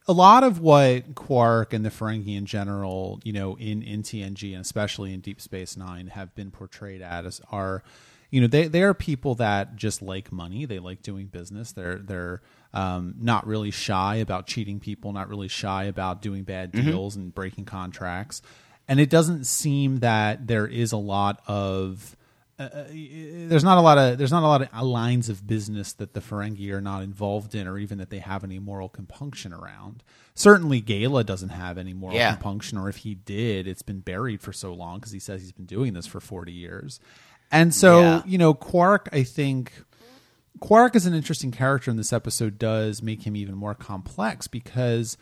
[0.08, 4.52] a lot of what Quark and the Ferengi in general, you know, in in TNG
[4.54, 7.84] and especially in Deep Space Nine, have been portrayed as are,
[8.30, 10.66] you know, they they are people that just like money.
[10.66, 11.72] They like doing business.
[11.72, 12.42] They're they're
[12.74, 15.12] um, not really shy about cheating people.
[15.12, 16.90] Not really shy about doing bad mm-hmm.
[16.90, 18.42] deals and breaking contracts.
[18.86, 22.16] And it doesn't seem that there is a lot of
[22.58, 25.92] uh, uh, there's not a lot of there's not a lot of lines of business
[25.94, 29.52] that the Ferengi are not involved in, or even that they have any moral compunction
[29.52, 30.02] around.
[30.34, 32.32] Certainly, Gaila doesn't have any moral Yeah.
[32.32, 35.52] compunction, or if he did, it's been buried for so long because he says he's
[35.52, 36.98] been doing this for forty years.
[37.50, 38.22] And so, Yeah.
[38.26, 39.72] you know, Quark, I think
[40.60, 42.58] Quark is an interesting character in this episode.
[42.58, 45.16] Does make him even more complex because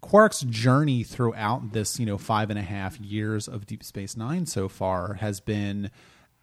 [0.00, 4.46] Quark's journey throughout this, you know, five and a half years of Deep Space Nine
[4.46, 5.90] so far has been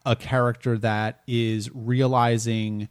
[0.06, 2.88] a character that is realizing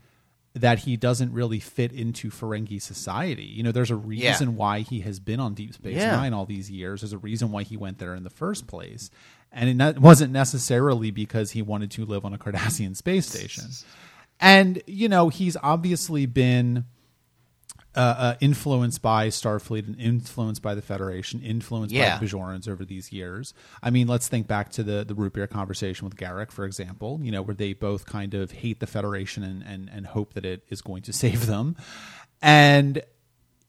[0.55, 3.45] that he doesn't really fit into Ferengi society.
[3.45, 6.17] You know, there's a reason why he has been on Deep Space Yeah.
[6.17, 7.01] Nine all these years.
[7.01, 9.11] There's a reason why he went there in the first place.
[9.53, 13.65] And it not, wasn't necessarily because he wanted to live on a Cardassian space station.
[14.39, 16.85] And, you know, he's obviously been
[17.97, 22.17] uh, uh, influenced by Starfleet and influenced by the Federation, influenced Yeah.
[22.17, 23.53] by the Bajorans over these years.
[23.83, 27.19] I mean, let's think back to the the root beer conversation with Garak, for example.
[27.21, 30.45] You know, where they both kind of hate the Federation and and, and hope that
[30.47, 31.77] it is going to save them,
[32.41, 33.03] and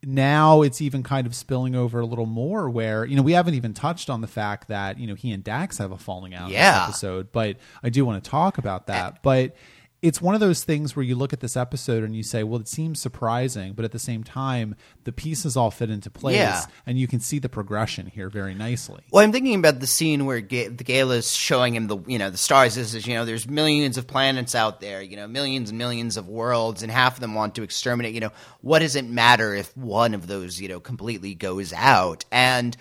[0.03, 3.53] now it's even kind of spilling over a little more where you know we haven't
[3.53, 6.49] even touched on the fact that you know he and Dax have a falling out
[6.49, 6.85] Yeah.
[6.85, 9.17] episode but I do want to talk about that eh.
[9.21, 9.55] but
[10.01, 12.59] it's one of those things where you look at this episode and you say well
[12.59, 16.63] it seems surprising but at the same time the pieces all fit into place Yeah.
[16.87, 20.25] and you can see the progression here very nicely Well, I'm thinking about the scene
[20.25, 22.75] where Ga- the Gaila's showing him the you know the stars.
[22.75, 26.17] This is you know there's millions of planets out there, you know millions and millions
[26.17, 28.13] of worlds, and half of them want to exterminate.
[28.15, 32.25] You know what does it matter if one of those you know completely goes out?
[32.31, 32.75] And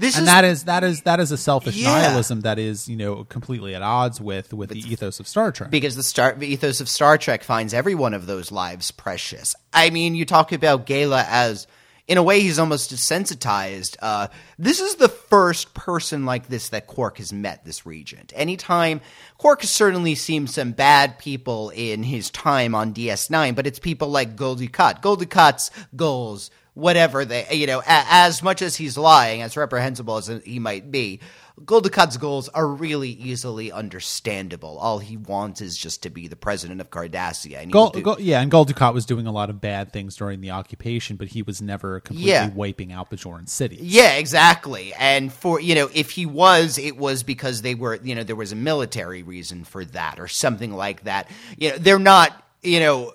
[0.00, 1.92] this and is that is that is that is a selfish Yeah.
[1.92, 5.70] nihilism that is you know completely at odds with with the ethos of Star Trek
[5.70, 9.54] because the star the ethos of Star Trek finds every one of those lives precious.
[9.72, 11.66] I mean, you talk about Gaila as
[12.08, 13.96] in a way he's almost desensitized.
[14.02, 14.26] Uh,
[14.58, 18.32] this is the first person like this that Quark has met this regent.
[18.34, 19.00] Anytime
[19.38, 24.08] Quark has certainly seen some bad people in his time on DS9, but it's people
[24.08, 25.02] like Gul Dukat.
[25.02, 30.16] Gul Dukat's goals whatever they you know a, as much as he's lying as reprehensible
[30.16, 31.20] as he might be
[31.62, 34.78] Gul Dukat's goals are really easily understandable.
[34.78, 37.62] All he wants is just to be the president of Cardassia.
[37.62, 40.40] And will do- Gul- yeah, and Dukat was doing a lot of bad things during
[40.40, 42.48] the occupation, but he was never completely Yeah.
[42.48, 43.76] wiping out Bajoran City.
[43.82, 44.94] yeah, exactly.
[44.94, 48.36] And for you know, if he was, it was because they were you know there
[48.36, 51.28] was a military reason for that or something like that.
[51.58, 53.12] You know, they're not you know.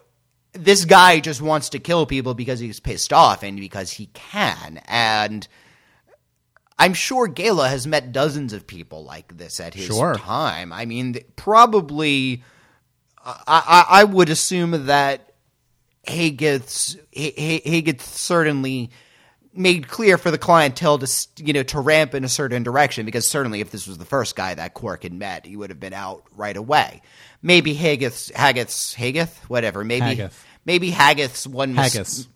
[0.56, 4.82] This guy just wants to kill people because he's pissed off and because he can.
[4.88, 5.48] And
[6.80, 10.16] I'm sure Gaila has met dozens of people like this at his Sure.
[10.16, 10.72] time.
[10.74, 12.44] I mean, probably,
[13.24, 15.32] I, I, I would assume that
[16.08, 18.92] Hagath's, H- H- Hagath certainly
[19.56, 23.28] made clear for the clientele to you know to ramp in a certain direction because
[23.28, 25.94] certainly if this was the first guy that Quark had met, he would have been
[25.94, 27.02] out right away.
[27.42, 29.84] Maybe Hagath's Hagath's Hagath, whatever.
[29.84, 30.44] Maybe Hagath.
[30.66, 32.28] maybe Hagath's one mis- Haggis.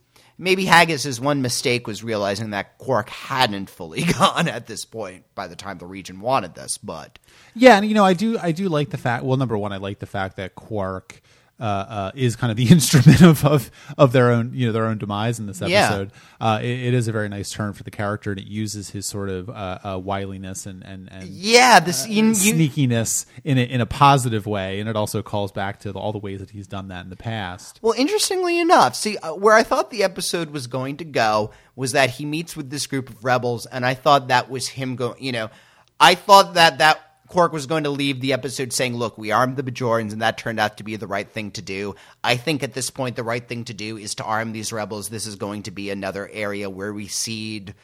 [0.42, 5.48] Maybe Haggis's one mistake was realizing that Quark hadn't fully gone at this point by
[5.48, 7.20] the time the regent wanted this, but
[7.56, 9.78] Yeah, and you know, I do I do like the fact well, number one, I
[9.78, 11.22] like the fact that Quark
[11.60, 14.86] uh, uh, is kind of the instrument of, of of their own you know their
[14.86, 15.86] own demise in this Yeah.
[15.88, 16.12] episode.
[16.40, 19.06] Uh, it, it is a very nice turn for the character, and it uses his
[19.06, 23.82] sort of uh, uh, wiliness and and, and Yeah, this you, sneakiness in a, in
[23.82, 26.88] a positive way, and it also calls back to all the ways that he's done
[26.90, 27.80] that in the past.
[27.82, 31.92] Well, interestingly enough, see uh, where I thought the episode was going to go was
[31.94, 35.22] that he meets with this group of rebels, and I thought that was him going.
[35.24, 35.50] You know,
[36.00, 39.56] I thought that that Quark was going to leave the episode saying, "Look, we armed
[39.56, 41.96] the Bajorans," and that turned out to be the right thing to do.
[42.24, 45.10] I think at this point, the right thing to do is to arm these rebels.
[45.10, 47.76] This is going to be another area where we seed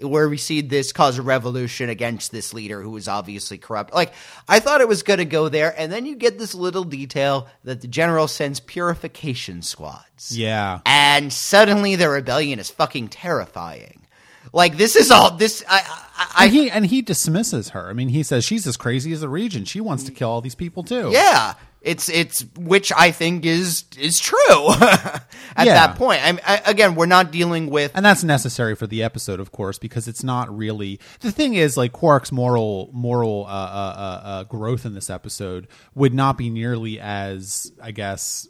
[0.00, 3.92] where we see this cause a revolution against this leader who is obviously corrupt.
[3.92, 4.12] Like
[4.48, 7.48] I thought it was going to go there, and then you get this little detail
[7.64, 10.36] that the general sends purification squads.
[10.36, 14.06] Yeah, and suddenly the rebellion is fucking terrifying.
[14.52, 15.62] Like this is all this.
[15.68, 16.06] I, I,
[16.36, 17.88] I and he and he dismisses her.
[17.88, 19.68] I mean, he says she's as crazy as the regent.
[19.68, 21.10] She wants to kill all these people too.
[21.12, 21.54] yeah.
[21.82, 24.36] It's it's which I think is is true
[24.80, 25.24] at
[25.56, 25.64] Yeah.
[25.86, 26.20] that point.
[26.22, 29.78] I'm, I, again, we're not dealing with and that's necessary for the episode, of course,
[29.78, 31.54] because it's not really the thing.
[31.54, 33.52] Is like Quark's moral moral uh, uh,
[33.96, 38.46] uh, uh, growth in this episode would not be nearly as, I guess,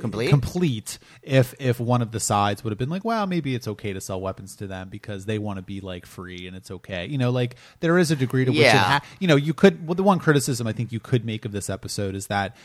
[0.00, 0.28] complete.
[0.30, 3.92] complete if if one of the sides would have been like, well, maybe it's okay
[3.92, 7.06] to sell weapons to them because they want to be like free and it's okay.
[7.06, 8.78] You know, like there is a degree to which Yeah.
[8.82, 9.86] ha- you know you could.
[9.86, 12.56] Well, the one criticism I think you could make of this episode is that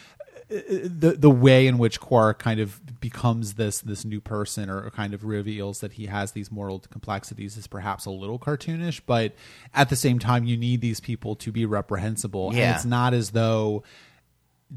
[0.51, 4.89] uh, the the way in which Quark kind of becomes this this new person or
[4.89, 9.33] kind of reveals that he has these moral complexities is perhaps a little cartoonish, but
[9.75, 12.51] at the same time you need these people to be reprehensible.
[12.53, 12.69] Yeah.
[12.69, 13.83] And it's not as though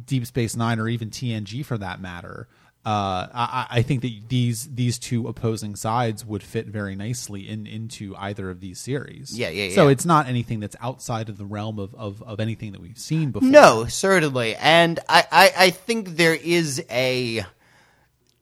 [0.05, 2.49] Deep Space Nine or even TNG for that matter.
[2.85, 7.65] Uh, I, I think that these these two opposing sides would fit very nicely in
[7.65, 9.39] into either of these series.
[9.39, 9.93] Yeah, yeah, So yeah.
[9.93, 13.31] it's not anything that's outside of the realm of, of, of anything that we've seen
[13.31, 13.49] before.
[13.49, 17.45] No, certainly, and I, I, I think there is a,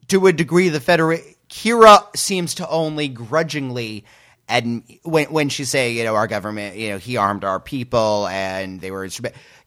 [0.07, 1.35] to a degree, the Federation.
[1.47, 4.05] Kira seems to only grudgingly,
[4.49, 8.25] and when when she say, you know, our government, you know, he armed our people,
[8.25, 9.07] and they were.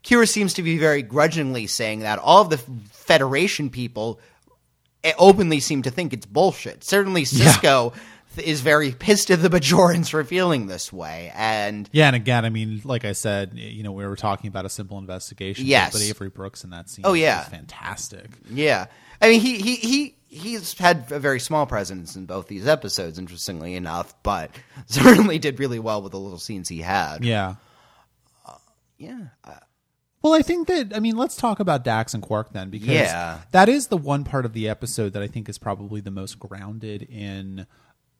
[0.04, 4.20] Kira seems to be very grudgingly saying that all of the Federation people
[5.02, 6.84] eh, openly seem to think it's bullshit.
[6.84, 7.92] Certainly, Sisko.
[8.36, 12.44] th- Is very pissed at the Bajorans for feeling this way, and Yeah, and again,
[12.44, 15.66] I mean, like I said, you know, we were talking about a simple investigation.
[15.66, 15.92] Yes.
[15.92, 17.04] but Avery Brooks in that scene.
[17.06, 17.42] Oh, yeah.
[17.44, 18.26] fantastic.
[18.50, 18.86] Yeah,
[19.22, 23.18] I mean he he he he's had a very small presence in both these episodes,
[23.20, 24.50] interestingly enough, but
[24.86, 27.24] certainly did really well with the little scenes he had.
[27.24, 27.54] Yeah.
[28.98, 29.20] yeah.
[29.44, 29.52] Uh,
[30.24, 33.40] Well, I think that I mean, let's talk about Dax and Quark then, because Yeah.
[33.50, 36.38] that is the one part of the episode that I think is probably the most
[36.38, 37.66] grounded in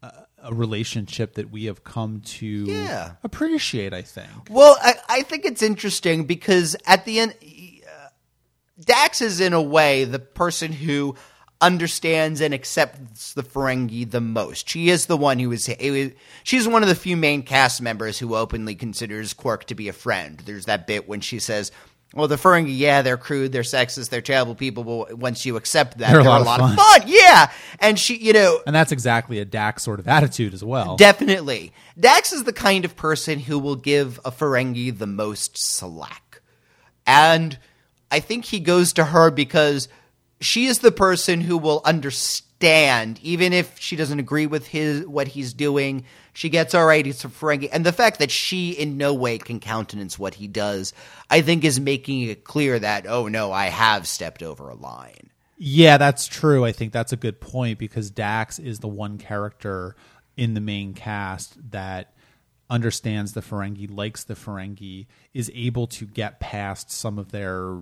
[0.03, 3.13] a, a relationship that we have come to Yeah.
[3.25, 3.95] appreciate.
[3.95, 4.29] I think.
[4.51, 8.09] well, I, I think it's interesting because at the end, uh,
[8.85, 11.17] Dax is in a way the person who
[11.63, 14.69] understands and accepts the Ferengi the most.
[14.69, 15.71] She is the one who is.
[16.43, 19.95] She's one of the few main cast members who openly considers Quark to be a
[19.95, 20.43] friend.
[20.45, 21.73] There's that bit when she says.
[22.15, 25.99] Well, the Ferengi, yeah, they're crude, they're sexist, they're terrible people, but once you accept
[25.99, 27.03] that, They're a a lot lot of of fun.
[27.07, 27.51] Yeah.
[27.81, 30.97] And she, you know, And that's exactly a Dax sort of attitude as well.
[30.97, 31.73] Definitely.
[31.99, 36.41] Dax is the kind of person who will give a Ferengi the most slack.
[37.05, 37.59] And
[38.13, 39.89] I think he goes to her because
[40.41, 45.29] she is the person who will understand, even if she doesn't agree with his what
[45.29, 46.05] he's doing.
[46.35, 47.69] She gets all right, it's a Ferengi.
[47.73, 50.93] And the fact that she in no way can countenance what he does,
[51.31, 55.31] I think is making it clear that, oh no, I have stepped over a line.
[55.57, 56.65] Yeah, that's true.
[56.65, 59.95] I think that's a good point because Dax is the one character
[60.37, 62.13] in the main cast that
[62.69, 67.79] understands the Ferengi, likes the Ferengi, is able to get past some of their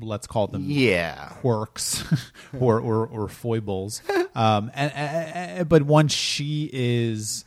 [0.00, 1.28] let's call them Yeah.
[1.40, 2.02] quirks
[2.58, 4.02] or, or or foibles.
[4.34, 7.44] Um, and, and- and- but once she is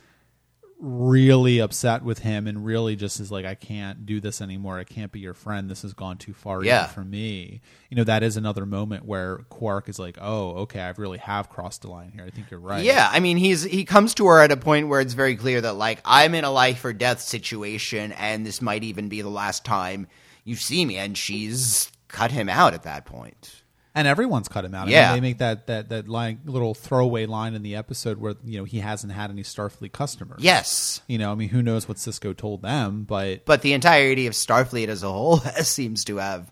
[0.80, 4.78] really upset with him and really just is like, I can't do this anymore.
[4.78, 5.70] I can't be your friend.
[5.70, 6.88] This has gone too far Yeah.
[6.88, 7.62] for me.
[7.90, 11.50] You know, that is another moment where Quark is like, oh, okay, I really have
[11.50, 12.26] crossed the line here.
[12.26, 12.84] I think you're right.
[12.84, 15.62] Yeah, I mean, he's he comes to her at a point where it's very clear
[15.62, 19.30] that like I'm in a life or death situation, and this might even be the
[19.30, 20.08] last time
[20.44, 23.64] you see me, and she's cut him out at that point.
[23.96, 24.90] And everyone's cut him out.
[24.90, 25.08] I Yeah.
[25.14, 28.58] mean, they make that that that line, little throwaway line in the episode where you
[28.60, 30.42] know he hasn't had any Starfleet customers.
[30.44, 34.28] Yes, you know, I mean, who knows what Sisko told them, but but the entirety
[34.28, 36.52] of Starfleet as a whole seems to have,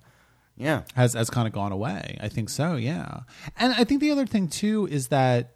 [0.55, 2.17] yeah, has has kind of gone away.
[2.21, 3.21] I think so, yeah.
[3.57, 5.51] And I think the other thing too is that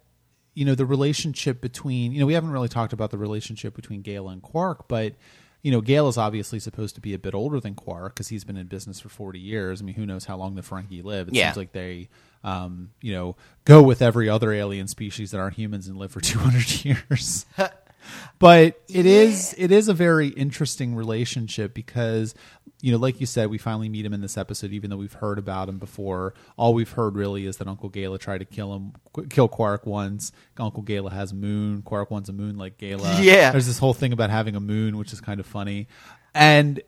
[0.54, 4.02] you know the relationship between you know we haven't really talked about the relationship between
[4.02, 5.14] Gaila and Quark, but
[5.62, 8.44] you know Gaila is obviously supposed to be a bit older than Quark because he's
[8.44, 9.80] been in business for forty years.
[9.80, 11.28] I mean, who knows how long the Ferengi live?
[11.28, 11.48] It Yeah.
[11.48, 12.08] seems like they
[12.44, 13.34] um, you know,
[13.64, 17.46] go with every other alien species that aren't humans and live for 200 years.
[18.38, 22.34] but it is it is a very interesting relationship because
[22.80, 25.12] you know like you said we finally meet him in this episode even though we've
[25.14, 26.34] heard about him before.
[26.56, 28.92] All we've heard really is that uncle Gaila tried to kill him
[29.28, 30.32] kill quark once.
[30.58, 31.82] Uncle Gaila has a moon.
[31.82, 33.50] Quark wants a moon like Gaila Yeah.
[33.50, 35.88] there's this whole thing about having a moon which is kind of funny.
[36.34, 36.80] And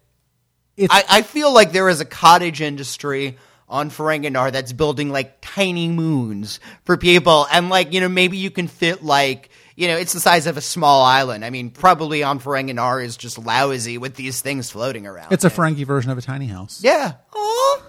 [0.76, 3.36] it's I, I feel like there is a cottage industry
[3.68, 8.50] on Ferenginar that's building like tiny moons for people, and like you know maybe you
[8.50, 9.50] can fit like
[9.80, 11.42] you know it's the size of a small island.
[11.42, 15.32] I mean, probably on Ferenginar is just lousy with these things floating around.
[15.32, 17.14] it's a Ferengi version of a tiny house yeah.
[17.34, 17.82] Aw.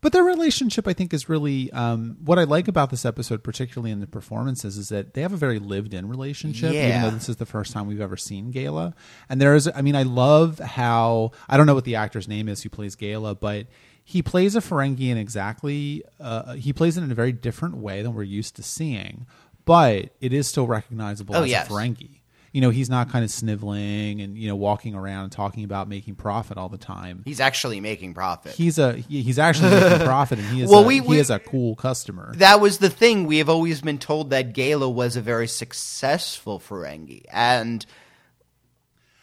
[0.00, 3.90] But their relationship, I think, is really um, what I like about this episode, particularly
[3.90, 6.72] in the performances, is that they have a very lived-in relationship.
[6.72, 6.88] Yeah.
[6.88, 8.94] Even though this is the first time we've ever seen Gaila,
[9.28, 12.48] and there is, I mean, I love how I don't know what the actor's name
[12.48, 13.66] is who plays Gaila, but
[14.04, 18.02] he plays a Ferengi in exactly uh, he plays it in a very different way
[18.02, 19.26] than we're used to seeing,
[19.66, 21.68] but it is still recognizable Oh, as yes.
[21.68, 22.20] a Ferengi.
[22.52, 25.88] You know, he's not kind of sniveling and you know walking around and talking about
[25.90, 28.54] making profit all the time He's actually making profit.
[28.54, 31.18] he's a he, he's actually making profit and he is Well, a, we- he we-
[31.18, 32.32] is a cool customer.
[32.36, 33.26] that was the thing.
[33.26, 37.84] We have always been told that Gaila was a very successful Ferengi, and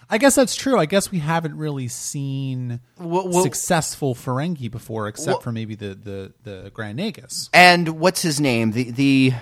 [0.09, 0.77] I guess that's true.
[0.77, 5.73] I guess we haven't really seen Well- well- successful Ferengi before, except Well- for maybe
[5.73, 8.73] the the the Grand Nagus and what's his name?
[8.73, 9.33] The the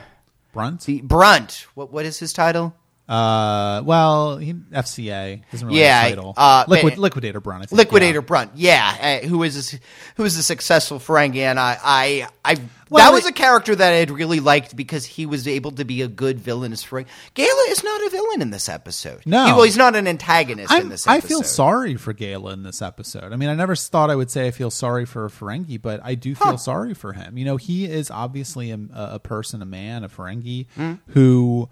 [0.52, 0.82] Brunt.
[0.82, 1.68] the Brunt.
[1.76, 2.76] What what is his title?
[3.12, 6.34] Uh, well, he, FCA doesn't really Yeah, a title.
[6.38, 7.64] uh, Liquid, Liquidator Brunt.
[7.64, 8.26] I think, Liquidator yeah.
[8.26, 9.80] Brunt, yeah, uh, who is a,
[10.16, 12.56] who is a successful Ferengi, and I, I, I
[12.90, 15.84] Well, that was a character that I had really liked because he was able to
[15.84, 17.08] be a good villainous Ferengi.
[17.36, 19.22] Gaila is not a villain in this episode.
[19.26, 19.46] No.
[19.46, 21.06] He- well, he's not an antagonist in I'm, this.
[21.06, 23.34] I feel sorry for Gaila in this episode.
[23.34, 26.00] I mean, I never thought I would say I feel sorry for a Ferengi, but
[26.02, 27.38] I do feel sorry for him.
[27.38, 30.94] You know, he is obviously a, a person, a man, a Ferengi Hmm.
[31.08, 31.68] who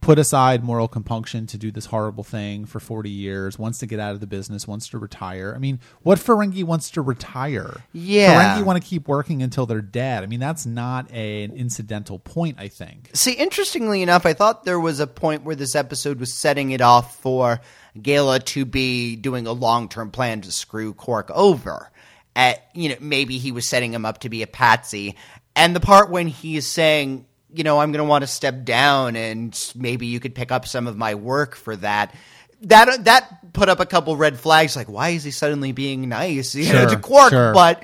[0.00, 3.98] put aside moral compunction to do this horrible thing for 40 years, wants to get
[3.98, 5.52] out of the business, wants to retire.
[5.54, 7.82] I mean, what Ferengi wants to retire?
[7.92, 8.56] Yeah.
[8.58, 10.22] Ferengi want to keep working until they're dead.
[10.22, 13.10] I mean, that's not a, an incidental point, I think.
[13.14, 16.80] See, interestingly enough, I thought there was a point where this episode was setting it
[16.80, 17.60] off for
[18.00, 21.90] Gaila to be doing a long term plan to screw Quark over.
[22.36, 25.16] At you know, maybe he was setting him up to be a patsy.
[25.56, 29.16] And the part when he's saying, you know, I'm going to want to step down,
[29.16, 32.14] and maybe you could pick up some of my work for that.
[32.62, 34.76] That that put up a couple red flags.
[34.76, 37.30] Like, why is he suddenly being nice, you know, Sure, to Quark?
[37.30, 37.52] sure.
[37.54, 37.82] But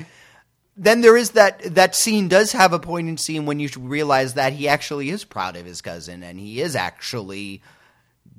[0.76, 4.52] then there is that that scene does have a poignant scene when you realize that
[4.52, 7.62] he actually is proud of his cousin and he is actually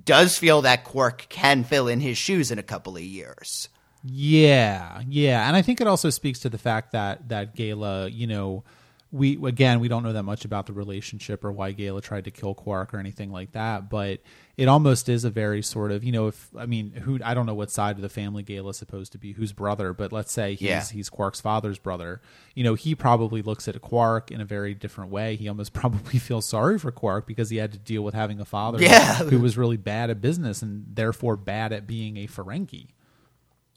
[0.05, 3.67] does feel that Quark can fill in his shoes in a couple of years.
[4.03, 8.27] Yeah, yeah, and I think it also speaks to the fact that that Gaila, you
[8.27, 8.63] know,
[9.09, 12.31] we again we don't know that much about the relationship or why Gaila tried to
[12.31, 14.19] kill Quark or anything like that, but
[14.57, 17.45] it almost is a very sort of you know if I mean who I don't
[17.45, 20.33] know what side of the family Gaila is supposed to be whose brother, but let's
[20.33, 20.83] say he's Yeah.
[20.83, 22.21] he's Quark's father's brother.
[22.53, 25.37] You know, he probably looks at Quark in a very different way.
[25.37, 28.45] He almost probably feels sorry for Quark because he had to deal with having a
[28.45, 29.15] father Yeah.
[29.23, 32.87] who was really bad at business and therefore bad at being a Ferengi.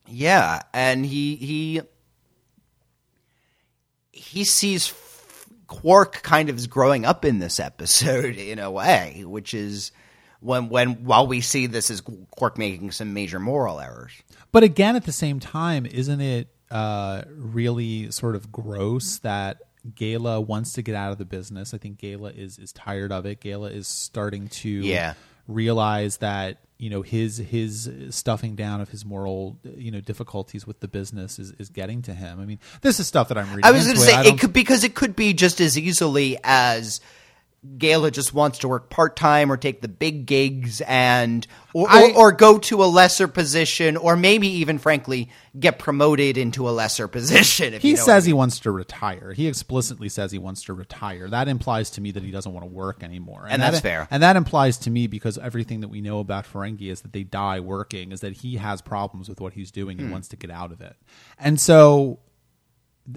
[0.08, 1.82] Yeah, and he he
[4.12, 4.88] he sees
[5.70, 9.92] Quark kind of is growing up in this episode in a way, which is
[10.40, 12.02] when when while we see this as
[12.32, 14.10] Quark making some major moral errors.
[14.52, 19.58] But again, at the same time, isn't it uh, really sort of gross that
[19.94, 21.72] Gaila wants to get out of the business?
[21.72, 23.40] I think Gaila is is tired of it.
[23.40, 25.14] Gaila is starting to Yeah.
[25.46, 30.80] realize that you know his his stuffing down of his moral you know difficulties with
[30.80, 32.40] the business is, is getting to him.
[32.40, 33.64] I mean, this is stuff that I'm reading.
[33.64, 37.02] I was going to say it could because it could be just as easily as
[37.76, 42.12] Gaila just wants to work part time or take the big gigs and or, I-
[42.12, 46.72] or or go to a lesser position or maybe even frankly get promoted into a
[46.72, 47.74] lesser position.
[47.74, 49.34] If He you know says I he wants to retire.
[49.34, 51.28] He explicitly says he wants to retire.
[51.28, 53.46] That implies to me that he doesn't want to work anymore.
[53.46, 54.08] And that, that's fair.
[54.10, 57.24] And that implies to me because everything that we know about Ferengi is that they
[57.24, 60.04] die working, is that he has problems with what he's doing Hmm.
[60.04, 60.96] and wants to get out of it.
[61.38, 62.20] And so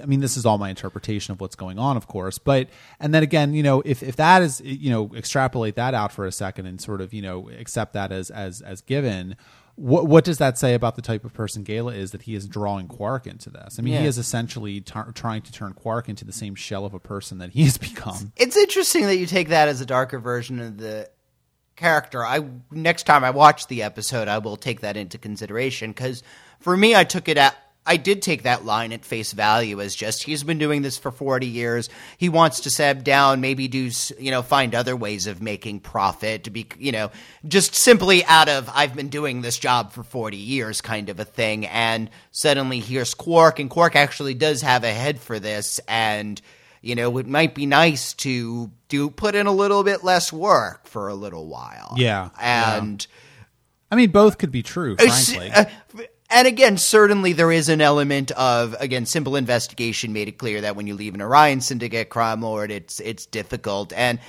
[0.02, 2.38] I mean, this is all my interpretation of what's going on, of course.
[2.38, 2.70] But
[3.00, 6.26] and then again, you know, if if that is you know, extrapolate that out for
[6.26, 9.36] a second and sort of you know accept that as as as given.
[9.76, 12.48] What what does that say about the type of person Gaila is that he is
[12.48, 13.80] drawing Quark into this?
[13.80, 16.94] I mean, he is essentially tar- trying to turn Quark into the same shell of
[16.94, 18.34] a person that he has become.
[18.36, 21.10] It's interesting that you take that as a darker version of the
[21.76, 22.24] character.
[22.24, 26.22] I next time I watch the episode, I will take that into consideration because
[26.60, 27.56] for me, I took it at
[27.86, 31.12] I did take that line at face value as just he's been doing this for
[31.12, 31.90] 40 years.
[32.18, 36.46] He wants to step down, maybe do, you know, find other ways of making profit
[36.46, 37.12] to be, you know,
[37.46, 41.26] just simply out of I've been doing this job for 40 years kind of a
[41.26, 41.66] thing.
[41.66, 45.82] And suddenly here's Quark, and Quark actually does have a head for this.
[45.88, 46.42] And,
[46.82, 50.88] you know, it might be nice to do put in a little bit less work
[50.88, 51.96] for a little while.
[51.98, 52.78] Yeah, yeah.
[52.78, 53.06] And,
[53.92, 55.52] I mean, both could be true, frankly.
[55.52, 55.66] uh,
[56.34, 60.76] and again, certainly there is an element of again simple investigation made it clear that
[60.76, 64.20] when you leave an Orion Syndicate crime lord, it's it's difficult and.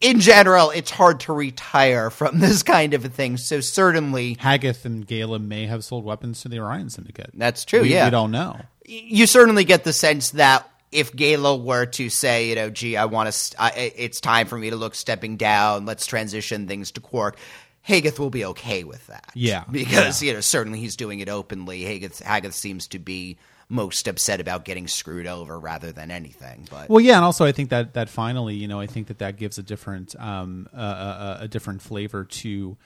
[0.00, 3.36] In general, it's hard to retire from this kind of a thing.
[3.36, 7.30] So certainly, Hagath and Gaila may have sold weapons to the Orion Syndicate.
[7.34, 8.06] That's true, We, yeah.
[8.06, 8.58] we don't know.
[8.84, 13.04] you certainly get the sense that if Gaila were to say, you know, gee, I
[13.04, 15.86] want to, st- I, it's time for me to look stepping down.
[15.86, 17.36] Let's transition things to Quark.
[17.82, 19.30] Hagath will be okay with that.
[19.34, 21.82] Yeah, because you know certainly he's doing it openly.
[21.82, 26.68] Hagath, Hagath seems to be most upset about getting screwed over rather than anything.
[26.70, 29.18] But Well, yeah, and also I think that that finally, you know, I think that
[29.18, 32.76] that gives a different um, uh, uh, a different flavor to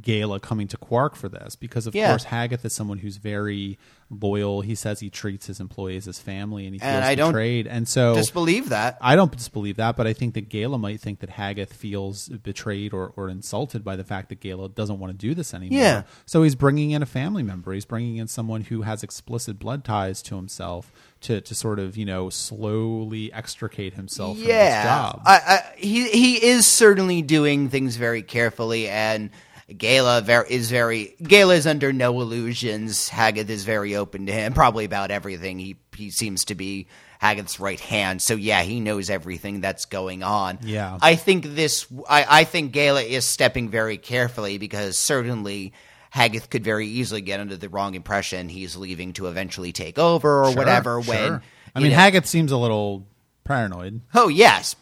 [0.00, 2.08] Gaila coming to Quark for this because of Yeah.
[2.08, 3.78] course Hagath is someone who's very
[4.10, 4.60] loyal.
[4.62, 7.66] He says he treats his employees as family, and he feels And I don't betrayed.
[7.66, 8.98] And so disbelieve that.
[9.00, 12.92] I don't disbelieve that, but I think that Gaila might think that Hagath feels betrayed
[12.92, 15.78] or, or insulted by the fact that Gaila doesn't want to do this anymore.
[15.78, 16.02] Yeah.
[16.26, 17.72] So he's bringing in a family member.
[17.72, 21.96] He's bringing in someone who has explicit blood ties to himself to, to sort of,
[21.96, 25.22] you know, slowly extricate himself from this yeah, job.
[25.24, 29.30] I, I, he he is certainly doing things very carefully, and
[29.76, 33.08] Gaila ver- is very Gaila is under no illusions.
[33.08, 35.58] Hagath is very open to him, probably about everything.
[35.58, 36.86] He he seems to be
[37.22, 40.58] Hagath's right hand, so yeah, he knows everything that's going on.
[40.62, 40.98] Yeah.
[41.02, 41.86] I think this.
[42.08, 45.72] I, I think Gaila is stepping very carefully because certainly.
[46.12, 50.42] Hagath could very easily get under the wrong impression he's leaving to eventually take over
[50.42, 51.00] or Sure, whatever.
[51.00, 51.14] sure.
[51.14, 51.40] When
[51.72, 53.06] I mean, know- Hagath seems a little
[53.44, 54.74] paranoid, Oh yes,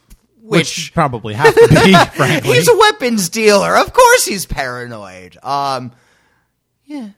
[0.43, 2.55] which, which, probably have to be, frankly.
[2.55, 3.76] he's a weapons dealer.
[3.76, 5.36] Of course, he's paranoid.
[5.43, 5.93] Um,
[6.84, 7.11] yeah.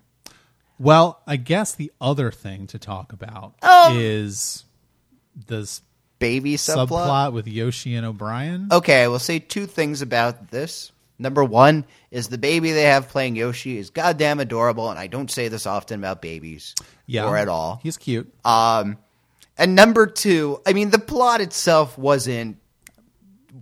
[0.79, 3.97] Well, I guess the other thing to talk about Oh.
[3.99, 4.65] is
[5.47, 5.83] this
[6.19, 6.89] Baby subplot.
[6.89, 8.69] subplot with Yoshi and O'Brien.
[8.73, 10.93] Okay, I will say two things about this.
[11.19, 15.31] Number one is the baby they have playing Yoshi is goddamn adorable, and I don't
[15.31, 16.75] say this often about babies,
[17.07, 17.79] yeah, or at all.
[17.83, 18.33] He's cute.
[18.45, 18.97] Um,
[19.59, 22.57] and number two, I mean, the plot itself wasn't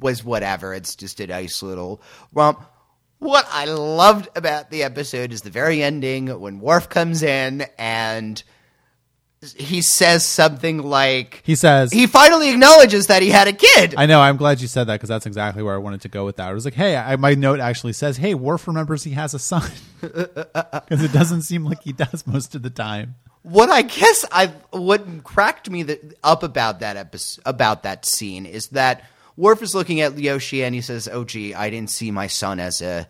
[0.01, 0.74] was whatever.
[0.74, 2.64] It's just a nice little romp.
[3.18, 8.40] What I loved about the episode is the very ending when Worf comes in and
[9.57, 13.94] he says something like He says, he finally acknowledges that he had a kid.
[13.96, 14.20] I know.
[14.20, 16.49] I'm glad you said that because that's exactly where I wanted to go with that.
[16.49, 19.38] I was like, hey, I, my note actually says, hey, Worf remembers he has a
[19.38, 19.70] son
[20.01, 23.14] because it doesn't seem like he does most of the time.
[23.42, 28.44] what I guess I what cracked me that, up about that episode about that scene
[28.44, 29.05] is that
[29.39, 32.59] Worf is looking at Yoshi and he says, "Oh, gee, I didn't see my son
[32.59, 33.09] as a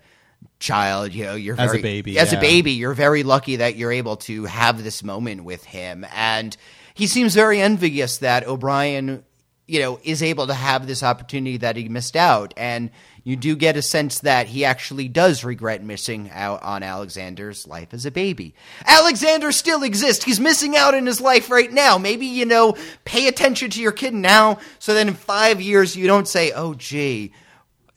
[0.61, 1.15] child.
[1.15, 2.39] You know, you're As a baby, As yeah.
[2.39, 6.55] a baby, you're very lucky that you're able to have this moment with him." And
[6.93, 9.25] he seems very envious that O'Brien,
[9.69, 12.55] you know, is able to have this opportunity that he missed out.
[12.57, 12.91] And
[13.23, 17.93] you do get a sense that he actually does regret missing out on Alexander's life
[17.93, 18.55] as a baby.
[18.87, 20.25] Alexander still exists.
[20.25, 21.99] He's missing out in his life right now.
[21.99, 26.07] Maybe, you know, pay attention to your kid now so that in five years you
[26.07, 27.33] don't say, oh, gee,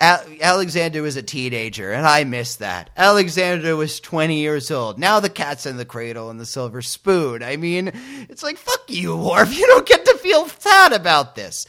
[0.01, 2.89] Alexander was a teenager, and I miss that.
[2.97, 4.97] Alexander was 20 years old.
[4.99, 7.43] Now the cat's in the cradle and the silver spoon.
[7.43, 7.91] I mean,
[8.29, 9.53] it's like, fuck you, Worf.
[9.57, 11.67] You don't get to feel sad about this.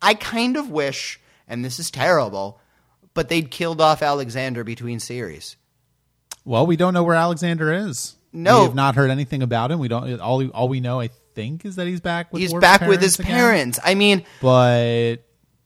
[0.00, 2.60] I kind of wish, and this is terrible,
[3.14, 5.56] but they'd killed off Alexander between series.
[6.44, 8.14] Well, we don't know where Alexander is.
[8.32, 8.60] No.
[8.60, 9.78] we have not heard anything about him.
[9.78, 10.20] We don't.
[10.20, 12.40] All all we know, I think, is that he's back with.
[12.42, 13.30] He's Worf's back with his again.
[13.32, 13.78] parents.
[13.82, 15.16] I mean, But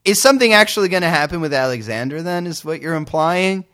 [0.05, 3.64] is something actually going to happen with Alexander then, is what you're implying?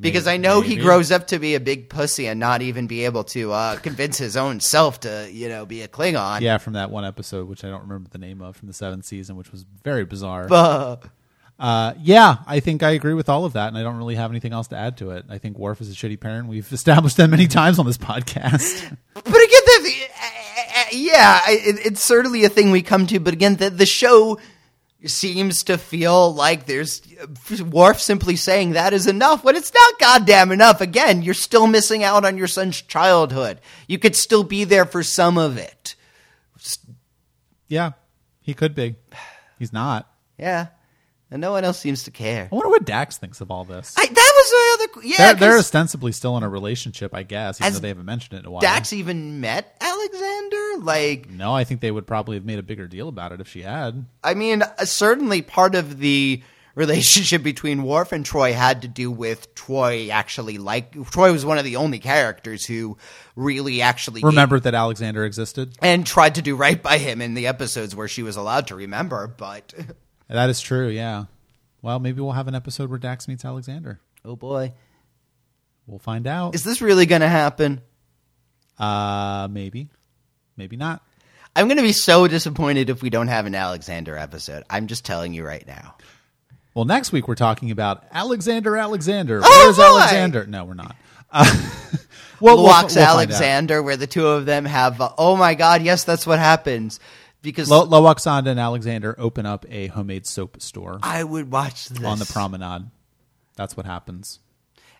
[0.00, 3.04] Because I know he grows up to be a big pussy and not even be
[3.04, 6.40] able to uh, convince his own self to, you know, be a Klingon.
[6.40, 9.04] yeah, from that one episode, which I don't remember the name of, from the seventh
[9.04, 10.48] season, which was very bizarre.
[10.50, 10.96] Uh,
[11.58, 14.32] Uh, yeah, I think I agree with all of that, and I don't really have
[14.32, 15.26] anything else to add to it.
[15.28, 16.48] I think Worf is a shitty parent.
[16.48, 18.96] We've established that many times on this podcast.
[19.14, 19.34] but again,
[19.66, 23.20] the, the, uh, uh, yeah, I- it, it's certainly a thing we come to.
[23.20, 24.40] But again, the, the show
[25.10, 27.02] seems to feel like there's
[27.60, 30.80] Worf simply saying that is enough when it's not goddamn enough.
[30.80, 33.60] Again, you're still missing out on your son's childhood.
[33.88, 35.94] You could still be there for some of it.
[37.68, 37.92] yeah,
[38.40, 38.96] he could be.
[39.58, 40.08] He's not.
[40.38, 40.68] Yeah.
[41.30, 42.48] And no one else seems to care.
[42.52, 43.94] I wonder what Dax thinks of all this.
[43.96, 45.06] I, that was my other.
[45.06, 48.34] Yeah, they're, they're ostensibly still in a relationship, I guess, even though they haven't mentioned
[48.34, 48.60] it in a while.
[48.60, 50.84] Dax even met Alexander.
[50.84, 53.48] Like, No, I think they would probably have made a bigger deal about it if
[53.48, 54.04] she had.
[54.22, 56.42] I mean, uh, certainly part of the
[56.74, 61.58] relationship between Worf and Troi had to do with Troi actually like Troi was one
[61.58, 62.96] of the only characters who
[63.36, 65.76] really actually remembered that Alexander existed?
[65.82, 68.74] and tried to do right by him in the episodes where she was allowed to
[68.74, 69.74] remember, but
[70.28, 71.24] That is true, yeah.
[71.82, 74.00] Well, maybe we'll have an episode where Dax meets Alexander.
[74.24, 74.72] oh boy.
[75.86, 76.54] We'll find out.
[76.54, 77.80] Is this really going to happen?
[78.82, 79.88] Uh, maybe.
[80.56, 81.02] Maybe not.
[81.54, 84.64] I'm going to be so disappointed if we don't have an Alexander episode.
[84.68, 85.94] I'm just telling you right now.
[86.74, 89.40] Well, next week we're talking about Alexander Alexander.
[89.44, 89.82] Oh, Where's boy!
[89.84, 90.46] Alexander?
[90.46, 90.96] No, we're not.
[91.30, 91.44] Uh,
[92.40, 93.04] well, we'll- Lox we'll.
[93.04, 96.98] Alexander, where the two of them have, uh, oh my god, yes, that's what happens.
[97.42, 102.02] Because Lo- Lwaxana and Alexander open up a homemade soap store I would watch this.
[102.04, 102.84] on the promenade.
[103.56, 104.38] That's what happens.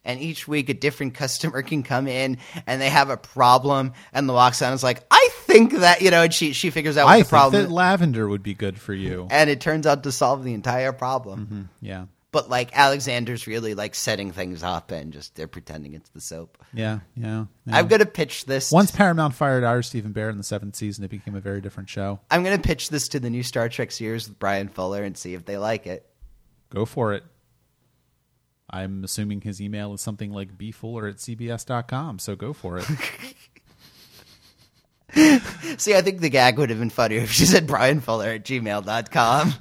[0.04, 4.28] And each week a different customer can come in and they have a problem, and
[4.28, 7.18] the Lwaxana's like, I think that, you know, and she, she figures out what I
[7.18, 9.28] the think problem that lavender would be good for you.
[9.30, 11.46] and it turns out to solve the entire problem.
[11.46, 11.62] Mm-hmm.
[11.86, 12.06] Yeah.
[12.32, 16.56] But like Alexander's really like setting things up and just they're pretending it's the soap.
[16.72, 17.44] Yeah, yeah.
[17.66, 17.76] yeah.
[17.76, 18.72] I'm gonna pitch this.
[18.72, 21.90] Once Paramount fired Ira Steven Behr in the seventh season, it became a very different
[21.90, 22.20] show.
[22.30, 25.34] I'm gonna pitch this to the new Star Trek series with Bryan Fuller and see
[25.34, 26.06] if they like it.
[26.70, 27.22] Go for it.
[28.72, 32.86] I'm assuming his email is something like bfuller at cbs.com, so go for it.
[35.78, 38.44] See, I think the gag would have been funnier if she said Bryan Fuller at
[38.44, 39.54] gmail.com.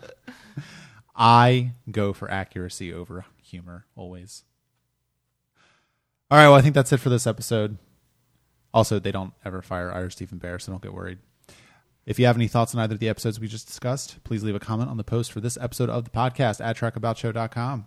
[1.14, 4.44] I go for accuracy over humor always.
[6.30, 7.78] All right, well, I think that's it for this episode.
[8.74, 11.18] Also, they don't ever fire Ira Steven Behr, so don't get worried.
[12.06, 14.56] If you have any thoughts on either of the episodes we just discussed, please leave
[14.56, 17.86] a comment on the post for this episode of the podcast at trekaboutShow.com.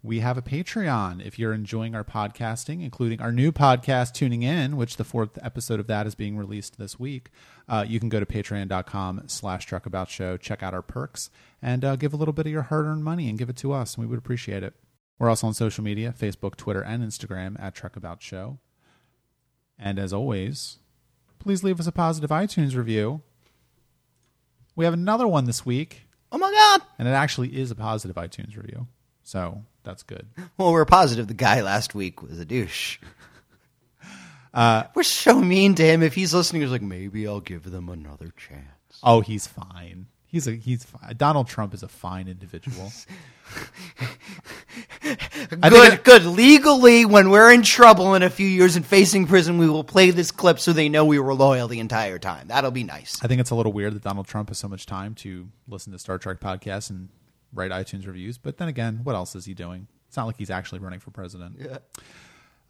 [0.00, 4.76] We have a Patreon if you're enjoying our podcasting, including our new podcast, Tuning In,
[4.76, 7.30] which the fourth episode of that is being released this week.
[7.68, 11.30] Uh, you can go to patreon.com slash trekaboutshow, check out our perks,
[11.60, 13.96] and uh, give a little bit of your hard-earned money and give it to us,
[13.96, 14.74] and we would appreciate it.
[15.18, 18.56] We're also on social media, Facebook, Twitter, and Instagram at Trekabout
[19.76, 20.78] And as always,
[21.40, 23.22] please leave us a positive iTunes review.
[24.76, 26.82] We have another one this week, oh my god!
[27.00, 28.86] and it actually is a positive iTunes review.
[29.24, 30.26] So that's good.
[30.58, 32.98] Well, we're positive the guy last week was a douche.
[34.54, 36.02] Uh, we're so mean to him.
[36.02, 38.98] If he's listening, he's like, maybe I'll give them another chance.
[39.04, 40.06] Oh, he's fine.
[40.26, 41.14] He's a he's fine.
[41.16, 42.90] Donald Trump is a fine individual.
[45.62, 46.24] I good, it- good.
[46.24, 50.10] Legally, when we're in trouble in a few years and facing prison, we will play
[50.10, 52.48] this clip so they know we were loyal the entire time.
[52.48, 53.22] That'll be nice.
[53.22, 55.92] I think it's a little weird that Donald Trump has so much time to listen
[55.92, 57.10] to Star Trek podcasts and
[57.52, 58.38] write iTunes reviews.
[58.38, 59.88] But then again, what else is he doing?
[60.06, 61.60] It's not like he's actually running for president.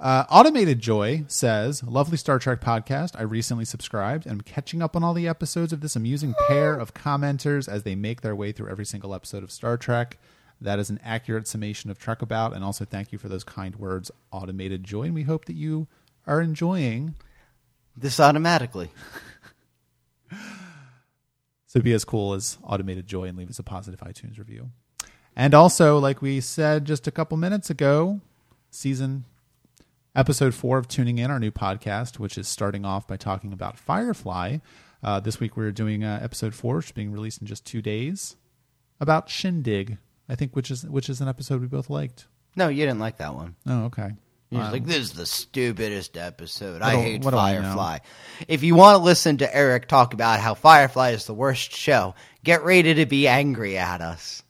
[0.00, 3.18] Uh, Automated Joy says, Lovely Star Trek podcast.
[3.18, 6.74] I recently subscribed and I'm catching up on all the episodes of this amusing pair
[6.74, 10.18] of commenters as they make their way through every single episode of Star Trek.
[10.60, 12.54] That is an accurate summation of Trek About.
[12.54, 15.04] And also, thank you for those kind words, Automated Joy.
[15.04, 15.88] And we hope that you
[16.26, 17.14] are enjoying.
[17.96, 18.90] This automatically.
[21.68, 24.70] So be as cool as Automated Joy and leave us a positive iTunes review.
[25.36, 28.22] And also, like we said just a couple minutes ago,
[28.70, 29.26] season
[30.16, 33.78] episode four of Tuning In, our new podcast, which is starting off by talking about
[33.78, 34.58] Firefly.
[35.02, 37.82] Uh, this week we're doing uh, episode four, which is being released in just two
[37.82, 38.36] days,
[38.98, 39.98] about Shindig.
[40.26, 42.26] I think which is which is an episode we both liked.
[42.56, 43.56] No, you didn't like that one.
[43.66, 44.12] Oh, okay.
[44.50, 44.72] Just Wow.
[44.72, 46.80] like, this is the stupidest episode.
[46.80, 47.30] I hate I?
[47.30, 47.98] Firefly.
[48.48, 52.14] If you want to listen to Eric talk about how Firefly is the worst show,
[52.44, 54.42] get ready to be angry at us.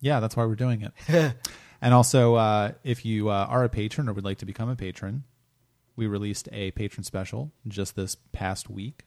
[0.00, 1.34] Yeah, that's why we're doing it.
[1.80, 4.76] and also, uh, if you uh, are a patron or would like to become a
[4.76, 5.22] patron,
[5.94, 9.04] we released a patron special just this past week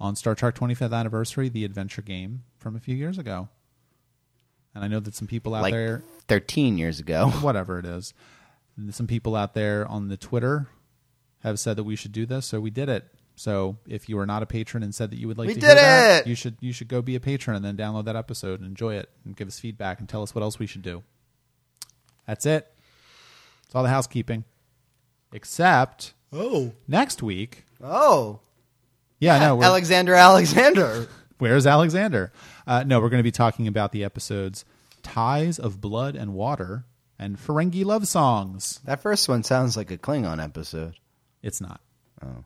[0.00, 3.48] on Star Trek 25th Anniversary, the adventure game from a few years ago.
[4.74, 7.30] And I know that some people out Like there, 13 years ago.
[7.40, 8.12] whatever it is,
[8.90, 10.68] some people out there on the Twitter
[11.40, 13.04] have said that we should do this, so we did it.
[13.36, 15.60] So if you are not a patron and said that you would like We to
[15.60, 16.26] did hear that, it!
[16.28, 18.94] you should you should go be a patron and then download that episode and enjoy
[18.96, 21.02] it and give us feedback and tell us what else we should do.
[22.26, 22.66] That's it.
[23.64, 24.44] It's all the housekeeping.
[25.32, 26.72] Except Oh.
[26.86, 27.64] next week.
[27.82, 28.40] Oh.
[29.20, 31.08] Yeah, no, Alexander Alexander.
[31.38, 32.32] where's Alexander?
[32.66, 34.64] Uh, no, we're going to be talking about the episodes
[35.02, 36.84] Ties of Blood and Water
[37.18, 38.80] and Ferengi Love Songs.
[38.84, 40.94] That first one sounds like a Klingon episode.
[41.42, 41.80] It's not.
[42.22, 42.44] Oh.